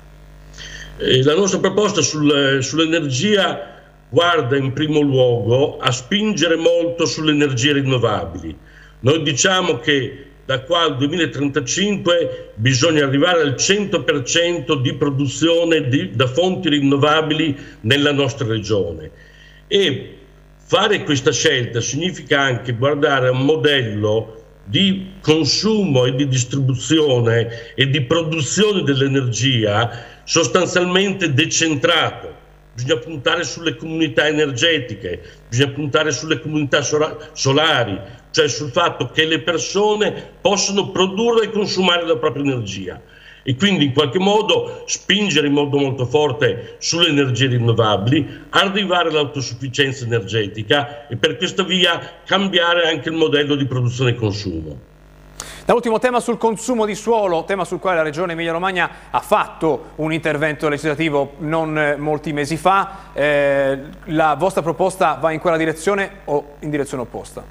Eh, 0.96 1.22
la 1.22 1.34
nostra 1.34 1.60
proposta 1.60 2.00
sul, 2.00 2.58
sull'energia 2.60 3.76
guarda 4.08 4.56
in 4.56 4.72
primo 4.72 5.00
luogo 5.00 5.78
a 5.78 5.90
spingere 5.90 6.56
molto 6.56 7.06
sulle 7.06 7.32
energie 7.32 7.72
rinnovabili. 7.72 8.56
Noi 9.00 9.22
diciamo 9.22 9.78
che 9.78 10.24
da 10.48 10.60
qua 10.60 10.80
al 10.80 10.96
2035 10.96 12.52
bisogna 12.54 13.04
arrivare 13.04 13.42
al 13.42 13.54
100% 13.54 14.80
di 14.80 14.94
produzione 14.94 15.88
di, 15.88 16.12
da 16.14 16.26
fonti 16.26 16.70
rinnovabili 16.70 17.54
nella 17.82 18.12
nostra 18.12 18.46
regione. 18.46 19.10
E 19.66 20.14
fare 20.56 21.04
questa 21.04 21.32
scelta 21.32 21.82
significa 21.82 22.40
anche 22.40 22.72
guardare 22.72 23.28
a 23.28 23.32
un 23.32 23.44
modello 23.44 24.36
di 24.64 25.12
consumo 25.20 26.06
e 26.06 26.14
di 26.14 26.26
distribuzione 26.26 27.74
e 27.74 27.88
di 27.90 28.00
produzione 28.02 28.82
dell'energia 28.82 30.22
sostanzialmente 30.24 31.34
decentrato. 31.34 32.37
Bisogna 32.78 33.00
puntare 33.00 33.42
sulle 33.42 33.74
comunità 33.74 34.28
energetiche, 34.28 35.20
bisogna 35.48 35.72
puntare 35.72 36.12
sulle 36.12 36.38
comunità 36.38 36.80
solari, 36.80 38.00
cioè 38.30 38.46
sul 38.46 38.70
fatto 38.70 39.10
che 39.10 39.24
le 39.24 39.40
persone 39.40 40.34
possono 40.40 40.90
produrre 40.90 41.46
e 41.46 41.50
consumare 41.50 42.06
la 42.06 42.16
propria 42.16 42.44
energia 42.44 43.02
e 43.42 43.56
quindi 43.56 43.86
in 43.86 43.92
qualche 43.92 44.20
modo 44.20 44.84
spingere 44.86 45.48
in 45.48 45.54
modo 45.54 45.76
molto 45.76 46.06
forte 46.06 46.76
sulle 46.78 47.08
energie 47.08 47.48
rinnovabili, 47.48 48.42
arrivare 48.50 49.08
all'autosufficienza 49.08 50.04
energetica 50.04 51.08
e 51.08 51.16
per 51.16 51.36
questa 51.36 51.64
via 51.64 52.20
cambiare 52.24 52.88
anche 52.88 53.08
il 53.08 53.16
modello 53.16 53.56
di 53.56 53.66
produzione 53.66 54.10
e 54.10 54.14
consumo. 54.14 54.87
Da 55.68 55.74
ultimo 55.74 55.98
tema 55.98 56.18
sul 56.18 56.38
consumo 56.38 56.86
di 56.86 56.94
suolo, 56.94 57.44
tema 57.44 57.66
sul 57.66 57.78
quale 57.78 57.98
la 57.98 58.02
Regione 58.02 58.32
Emilia-Romagna 58.32 58.90
ha 59.10 59.20
fatto 59.20 59.90
un 59.96 60.14
intervento 60.14 60.66
legislativo 60.66 61.34
non 61.40 61.76
eh, 61.76 61.96
molti 61.96 62.32
mesi 62.32 62.56
fa. 62.56 63.10
Eh, 63.12 63.78
la 64.04 64.34
vostra 64.38 64.62
proposta 64.62 65.18
va 65.20 65.30
in 65.30 65.40
quella 65.40 65.58
direzione 65.58 66.20
o 66.24 66.54
in 66.60 66.70
direzione 66.70 67.02
opposta? 67.02 67.44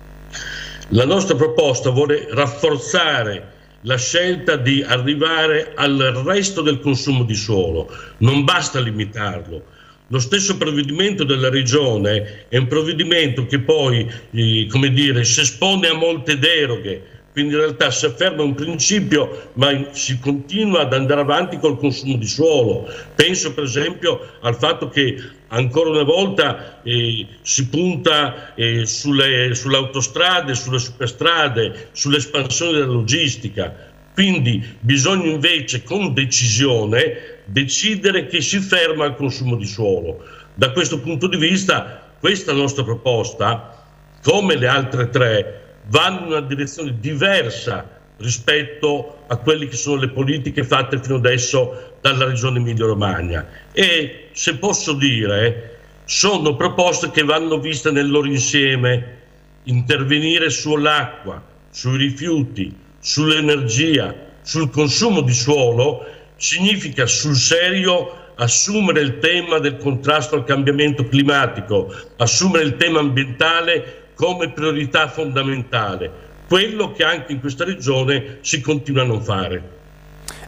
La 0.88 1.06
nostra 1.06 1.36
proposta 1.36 1.92
vuole 1.92 2.26
rafforzare 2.32 3.52
la 3.82 3.98
scelta 3.98 4.56
di 4.56 4.82
arrivare 4.82 5.74
al 5.76 6.24
resto 6.26 6.64
del 6.64 6.80
consumo 6.80 7.24
di 7.24 7.36
suolo, 7.36 7.88
non 8.18 8.44
basta 8.44 8.80
limitarlo. 8.80 9.62
Lo 10.08 10.20
stesso 10.20 10.58
provvedimento 10.58 11.24
della 11.24 11.50
Regione 11.50 12.46
è 12.48 12.58
un 12.58 12.66
provvedimento 12.66 13.46
che 13.46 13.60
poi, 13.60 14.12
eh, 14.32 14.66
come 14.72 14.90
dire, 14.92 15.24
si 15.24 15.42
espone 15.42 15.90
a 15.90 15.94
molte 15.94 16.40
deroghe, 16.40 17.17
quindi 17.38 17.54
in 17.54 17.60
realtà 17.60 17.92
si 17.92 18.08
afferma 18.08 18.42
un 18.42 18.56
principio 18.56 19.52
ma 19.54 19.90
si 19.92 20.18
continua 20.18 20.80
ad 20.82 20.94
andare 20.94 21.22
avanti 21.22 21.60
col 21.60 21.78
consumo 21.78 22.16
di 22.16 22.26
suolo. 22.26 22.92
Penso 23.14 23.54
per 23.54 23.66
esempio 23.66 24.38
al 24.42 24.56
fatto 24.56 24.90
che 24.90 25.22
ancora 25.50 25.92
una 25.92 26.02
volta 26.02 26.82
eh, 26.82 27.28
si 27.44 27.68
punta 27.68 28.56
eh, 28.56 28.88
sulle, 28.88 29.54
sulle 29.54 29.78
autostrade, 29.78 30.56
sulle 30.56 30.80
superstrade, 30.80 31.90
sull'espansione 31.92 32.72
della 32.72 32.86
logistica. 32.88 33.92
Quindi 34.16 34.66
bisogna 34.80 35.30
invece 35.30 35.84
con 35.84 36.16
decisione 36.16 37.42
decidere 37.46 38.26
che 38.26 38.42
si 38.42 38.58
ferma 38.58 39.06
il 39.06 39.14
consumo 39.14 39.58
di 39.58 39.68
suolo. 39.68 40.26
Da 40.56 40.72
questo 40.72 41.00
punto 41.02 41.28
di 41.28 41.38
vista 41.38 42.14
questa 42.20 42.54
nostra 42.54 42.84
proposta, 42.84 43.86
come 44.24 44.56
le 44.56 44.68
altre 44.68 45.10
tre, 45.12 45.67
vanno 45.90 46.20
in 46.20 46.26
una 46.28 46.42
direzione 46.42 46.96
diversa 47.00 47.96
rispetto 48.18 49.24
a 49.28 49.38
quelle 49.38 49.68
che 49.68 49.76
sono 49.76 50.02
le 50.02 50.10
politiche 50.10 50.64
fatte 50.64 51.00
fino 51.00 51.16
adesso 51.16 51.94
dalla 52.02 52.26
Regione 52.26 52.58
Emilia-Romagna. 52.60 53.48
E 53.72 54.30
se 54.32 54.56
posso 54.56 54.94
dire 54.94 55.78
sono 56.06 56.56
proposte 56.56 57.12
che 57.12 57.24
vanno 57.24 57.60
viste 57.60 57.92
nel 57.92 58.10
loro 58.10 58.28
insieme, 58.28 59.16
intervenire 59.64 60.50
sull'acqua, 60.50 61.44
sui 61.70 61.98
rifiuti, 61.98 62.74
sull'energia, 63.00 64.16
sul 64.42 64.70
consumo 64.70 65.22
di 65.22 65.34
suolo 65.34 66.06
significa 66.38 67.06
sul 67.06 67.36
serio 67.36 68.26
assumere 68.36 69.02
il 69.02 69.20
tema 69.20 69.60
del 69.60 69.78
contrasto 69.78 70.36
al 70.36 70.46
cambiamento 70.46 71.06
climatico, 71.08 71.94
assumere 72.18 72.64
il 72.64 72.78
tema 72.78 73.00
ambientale 73.00 74.07
come 74.18 74.50
priorità 74.50 75.08
fondamentale, 75.08 76.12
quello 76.48 76.92
che 76.92 77.04
anche 77.04 77.32
in 77.32 77.40
questa 77.40 77.64
regione 77.64 78.40
si 78.42 78.60
continua 78.62 79.04
a 79.04 79.06
non 79.06 79.22
fare. 79.22 79.76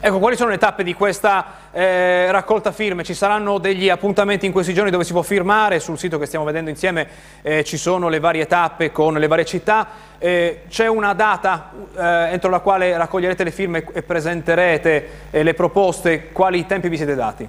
Ecco, 0.02 0.18
quali 0.20 0.38
sono 0.38 0.50
le 0.50 0.58
tappe 0.58 0.84
di 0.84 0.94
questa 0.94 1.70
eh, 1.72 2.32
raccolta 2.32 2.72
firme? 2.72 3.04
Ci 3.04 3.14
saranno 3.14 3.58
degli 3.58 3.90
appuntamenti 3.90 4.46
in 4.46 4.54
questi 4.54 4.74
giorni 4.74 4.92
dove 4.92 5.04
si 5.04 5.12
può 5.12 5.22
firmare? 5.22 5.80
Sul 5.80 6.00
sito 6.00 6.18
che 6.18 6.26
stiamo 6.26 6.46
vedendo 6.46 6.70
insieme 6.70 7.08
eh, 7.42 7.64
ci 7.66 7.78
sono 7.78 8.08
le 8.08 8.20
varie 8.20 8.48
tappe 8.48 8.92
con 8.92 9.14
le 9.16 9.28
varie 9.28 9.46
città. 9.46 9.88
Eh, 10.18 10.62
C'è 10.70 10.88
una 10.88 11.14
data 11.14 11.72
eh, 11.98 12.32
entro 12.32 12.50
la 12.50 12.60
quale 12.60 12.96
raccoglierete 12.98 13.44
le 13.44 13.52
firme 13.52 13.86
e 13.94 14.02
presenterete 14.02 15.10
eh, 15.32 15.44
le 15.44 15.54
proposte? 15.54 16.30
Quali 16.32 16.66
tempi 16.66 16.88
vi 16.88 16.98
siete 16.98 17.16
dati? 17.16 17.48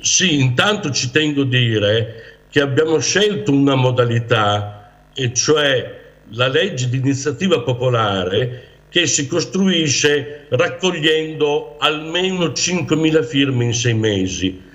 Sì, 0.00 0.40
intanto 0.40 0.90
ci 0.90 1.12
tengo 1.12 1.42
a 1.42 1.46
dire 1.46 2.40
che 2.50 2.60
abbiamo 2.60 2.98
scelto 2.98 3.52
una 3.52 3.76
modalità 3.76 4.81
e 5.14 5.32
cioè 5.32 6.00
la 6.30 6.48
legge 6.48 6.88
di 6.88 6.98
iniziativa 6.98 7.60
popolare 7.60 8.70
che 8.88 9.06
si 9.06 9.26
costruisce 9.26 10.46
raccogliendo 10.50 11.76
almeno 11.78 12.46
5.000 12.48 13.24
firme 13.24 13.64
in 13.64 13.74
sei 13.74 13.94
mesi. 13.94 14.70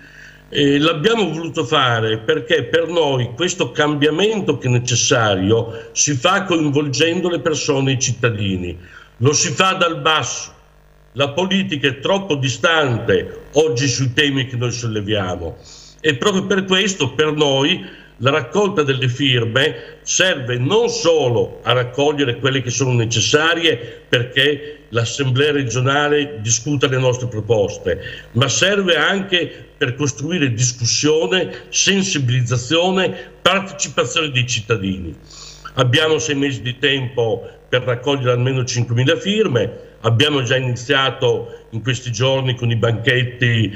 Eh, 0.49 0.79
l'abbiamo 0.79 1.29
voluto 1.29 1.65
fare 1.65 2.19
perché 2.19 2.63
per 2.63 2.87
noi 2.87 3.33
questo 3.35 3.71
cambiamento 3.71 4.57
che 4.57 4.67
è 4.67 4.71
necessario 4.71 5.89
si 5.91 6.13
fa 6.13 6.45
coinvolgendo 6.45 7.29
le 7.29 7.41
persone, 7.41 7.91
i 7.91 7.99
cittadini, 7.99 8.77
lo 9.17 9.33
si 9.33 9.49
fa 9.49 9.73
dal 9.73 10.01
basso. 10.01 10.53
La 11.13 11.29
politica 11.29 11.87
è 11.87 11.99
troppo 11.99 12.35
distante 12.35 13.45
oggi 13.53 13.87
sui 13.87 14.13
temi 14.13 14.47
che 14.47 14.55
noi 14.55 14.71
solleviamo 14.71 15.57
e 15.99 16.15
proprio 16.15 16.45
per 16.45 16.65
questo 16.65 17.13
per 17.13 17.33
noi 17.33 17.85
la 18.17 18.31
raccolta 18.31 18.83
delle 18.83 19.09
firme 19.09 19.97
serve 20.01 20.57
non 20.57 20.89
solo 20.89 21.59
a 21.63 21.73
raccogliere 21.73 22.37
quelle 22.37 22.61
che 22.61 22.69
sono 22.69 22.93
necessarie 22.93 24.03
perché 24.07 24.85
l'Assemblea 24.89 25.51
regionale 25.51 26.39
discuta 26.41 26.87
le 26.87 26.97
nostre 26.97 27.27
proposte, 27.27 27.99
ma 28.33 28.47
serve 28.47 28.95
anche 28.95 29.65
per 29.77 29.95
costruire 29.95 30.53
discussione, 30.53 31.65
sensibilizzazione, 31.69 33.31
partecipazione 33.41 34.31
dei 34.31 34.47
cittadini. 34.47 35.15
Abbiamo 35.75 36.17
sei 36.17 36.35
mesi 36.35 36.61
di 36.61 36.79
tempo 36.79 37.47
per 37.69 37.83
raccogliere 37.83 38.31
almeno 38.31 38.61
5.000 38.61 39.19
firme, 39.19 39.71
abbiamo 40.01 40.41
già 40.41 40.55
iniziato 40.55 41.65
in 41.71 41.83
questi 41.83 42.11
giorni 42.11 42.55
con 42.55 42.71
i 42.71 42.75
banchetti 42.75 43.71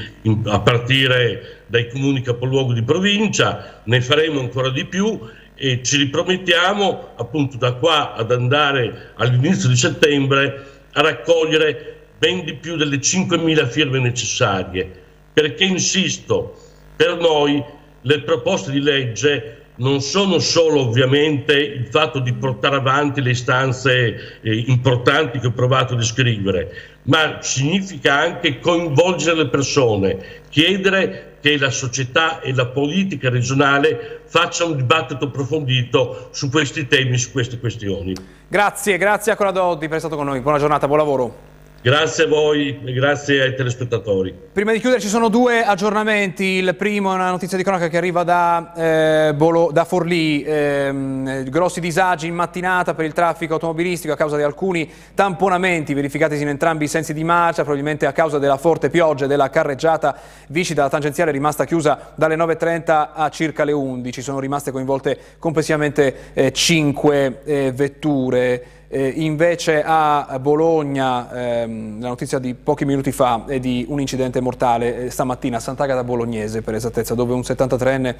a 0.45 0.59
partire 0.61 1.60
dai 1.71 1.87
comuni 1.87 2.21
capoluogo 2.21 2.73
di 2.73 2.83
provincia, 2.83 3.81
ne 3.85 4.01
faremo 4.01 4.41
ancora 4.41 4.69
di 4.69 4.85
più 4.85 5.17
e 5.55 5.81
ci 5.83 5.95
ripromettiamo 5.97 7.13
appunto 7.15 7.55
da 7.55 7.73
qua 7.73 8.13
ad 8.13 8.31
andare 8.31 9.13
all'inizio 9.15 9.69
di 9.69 9.77
settembre 9.77 10.65
a 10.91 11.01
raccogliere 11.01 11.95
ben 12.17 12.43
di 12.43 12.55
più 12.55 12.75
delle 12.75 12.97
5.000 12.97 13.67
firme 13.69 13.99
necessarie, 13.99 14.91
perché 15.31 15.63
insisto, 15.63 16.57
per 16.95 17.17
noi 17.17 17.63
le 18.01 18.21
proposte 18.21 18.69
di 18.69 18.81
legge 18.81 19.57
non 19.75 20.01
sono 20.01 20.39
solo 20.39 20.81
ovviamente 20.81 21.53
il 21.53 21.87
fatto 21.87 22.19
di 22.19 22.33
portare 22.33 22.75
avanti 22.75 23.21
le 23.21 23.31
istanze 23.31 24.39
eh, 24.41 24.63
importanti 24.67 25.39
che 25.39 25.47
ho 25.47 25.51
provato 25.51 25.93
a 25.93 25.97
descrivere, 25.97 26.99
ma 27.03 27.37
significa 27.41 28.19
anche 28.19 28.59
coinvolgere 28.59 29.37
le 29.37 29.47
persone, 29.47 30.17
chiedere 30.49 31.30
che 31.41 31.57
la 31.57 31.69
società 31.69 32.39
e 32.39 32.53
la 32.53 32.67
politica 32.67 33.29
regionale 33.29 34.21
facciano 34.25 34.71
un 34.71 34.77
dibattito 34.77 35.25
approfondito 35.25 36.29
su 36.31 36.49
questi 36.49 36.87
temi, 36.87 37.17
su 37.17 37.31
queste 37.31 37.59
questioni. 37.59 38.15
Grazie, 38.47 38.97
grazie 38.97 39.33
a 39.33 39.35
Corrado 39.35 39.75
di 39.75 39.85
essere 39.85 39.99
stato 39.99 40.15
con 40.15 40.25
noi. 40.25 40.39
Buona 40.39 40.59
giornata, 40.59 40.87
buon 40.87 40.99
lavoro. 40.99 41.50
Grazie 41.83 42.25
a 42.25 42.27
voi 42.27 42.79
e 42.85 42.93
grazie 42.93 43.41
ai 43.41 43.55
telespettatori. 43.55 44.31
Prima 44.53 44.71
di 44.71 44.79
chiudere 44.79 45.01
ci 45.01 45.07
sono 45.07 45.29
due 45.29 45.63
aggiornamenti, 45.63 46.43
il 46.43 46.75
primo 46.75 47.11
è 47.11 47.15
una 47.15 47.31
notizia 47.31 47.57
di 47.57 47.63
cronaca 47.63 47.87
che 47.87 47.97
arriva 47.97 48.21
da, 48.21 48.71
eh, 48.75 49.33
Bolo, 49.33 49.71
da 49.73 49.83
Forlì, 49.83 50.43
eh, 50.43 51.43
grossi 51.47 51.79
disagi 51.79 52.27
in 52.27 52.35
mattinata 52.35 52.93
per 52.93 53.05
il 53.05 53.13
traffico 53.13 53.55
automobilistico 53.55 54.13
a 54.13 54.15
causa 54.15 54.37
di 54.37 54.43
alcuni 54.43 54.87
tamponamenti 55.15 55.95
verificatisi 55.95 56.43
in 56.43 56.49
entrambi 56.49 56.83
i 56.83 56.87
sensi 56.87 57.15
di 57.15 57.23
marcia, 57.23 57.63
probabilmente 57.63 58.05
a 58.05 58.11
causa 58.11 58.37
della 58.37 58.57
forte 58.57 58.91
pioggia 58.91 59.25
e 59.25 59.27
della 59.27 59.49
carreggiata 59.49 60.15
Vicida, 60.49 60.83
la 60.83 60.89
tangenziale 60.89 61.31
rimasta 61.31 61.65
chiusa 61.65 62.11
dalle 62.13 62.35
9.30 62.35 63.09
a 63.11 63.29
circa 63.29 63.63
le 63.63 63.71
11, 63.71 64.21
sono 64.21 64.39
rimaste 64.39 64.69
coinvolte 64.69 65.17
complessivamente 65.39 66.15
eh, 66.33 66.51
5 66.51 67.41
eh, 67.43 67.71
vetture. 67.73 68.80
Eh, 68.93 69.07
invece 69.07 69.81
a 69.85 70.37
Bologna, 70.41 71.31
ehm, 71.31 72.01
la 72.01 72.09
notizia 72.09 72.39
di 72.39 72.53
pochi 72.53 72.83
minuti 72.83 73.13
fa 73.13 73.45
è 73.47 73.57
di 73.57 73.85
un 73.87 74.01
incidente 74.01 74.41
mortale 74.41 75.05
eh, 75.05 75.09
stamattina 75.09 75.55
a 75.55 75.59
Sant'Agata 75.61 76.03
Bolognese 76.03 76.61
per 76.61 76.75
esattezza, 76.75 77.15
dove 77.15 77.31
un 77.31 77.39
73enne 77.39 78.15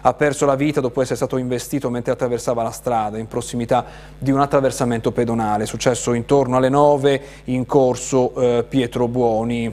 ha 0.00 0.14
perso 0.14 0.44
la 0.44 0.56
vita 0.56 0.80
dopo 0.80 1.00
essere 1.00 1.14
stato 1.14 1.36
investito 1.36 1.90
mentre 1.90 2.10
attraversava 2.10 2.64
la 2.64 2.72
strada 2.72 3.18
in 3.18 3.28
prossimità 3.28 3.84
di 4.18 4.32
un 4.32 4.40
attraversamento 4.40 5.12
pedonale. 5.12 5.64
Successo 5.64 6.12
intorno 6.12 6.56
alle 6.56 6.70
9 6.70 7.22
in 7.44 7.64
corso 7.64 8.34
eh, 8.34 8.64
Pietro 8.68 9.06
Buoni 9.06 9.72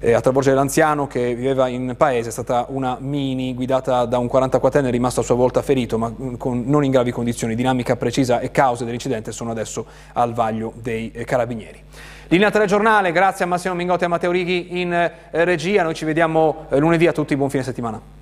eh, 0.00 0.12
a 0.12 0.20
travolgere 0.20 0.54
l'anziano 0.54 1.06
che 1.06 1.34
viveva 1.34 1.68
in 1.68 1.94
paese, 1.96 2.28
è 2.28 2.32
stata 2.32 2.66
una 2.68 2.96
mini 3.00 3.54
guidata 3.54 4.04
da 4.04 4.18
un 4.18 4.28
44enne 4.32 4.90
rimasto 4.90 5.20
a 5.20 5.22
sua 5.22 5.34
volta 5.34 5.62
ferito 5.62 5.98
ma 5.98 6.10
mm, 6.10 6.34
con, 6.34 6.64
non 6.66 6.84
in 6.84 6.90
gravi 6.90 7.10
condizioni, 7.10 7.54
dinamica 7.54 7.96
precisa 7.96 8.40
e 8.40 8.50
cause 8.50 8.84
dell'incidente 8.84 9.32
sono 9.32 9.50
adesso 9.50 9.86
al 10.12 10.32
vaglio 10.32 10.72
dei 10.76 11.10
eh, 11.12 11.24
carabinieri. 11.24 11.82
Linea 12.28 12.50
telegiornale, 12.50 13.10
grazie 13.10 13.44
a 13.44 13.48
Massimo 13.48 13.74
Mingotti 13.74 14.02
e 14.02 14.06
a 14.06 14.08
Matteo 14.10 14.30
Righi 14.30 14.80
in 14.80 14.92
eh, 14.92 15.12
regia, 15.44 15.82
noi 15.82 15.94
ci 15.94 16.04
vediamo 16.04 16.66
eh, 16.68 16.78
lunedì 16.78 17.06
a 17.06 17.12
tutti, 17.12 17.34
buon 17.36 17.50
fine 17.50 17.62
settimana. 17.62 18.17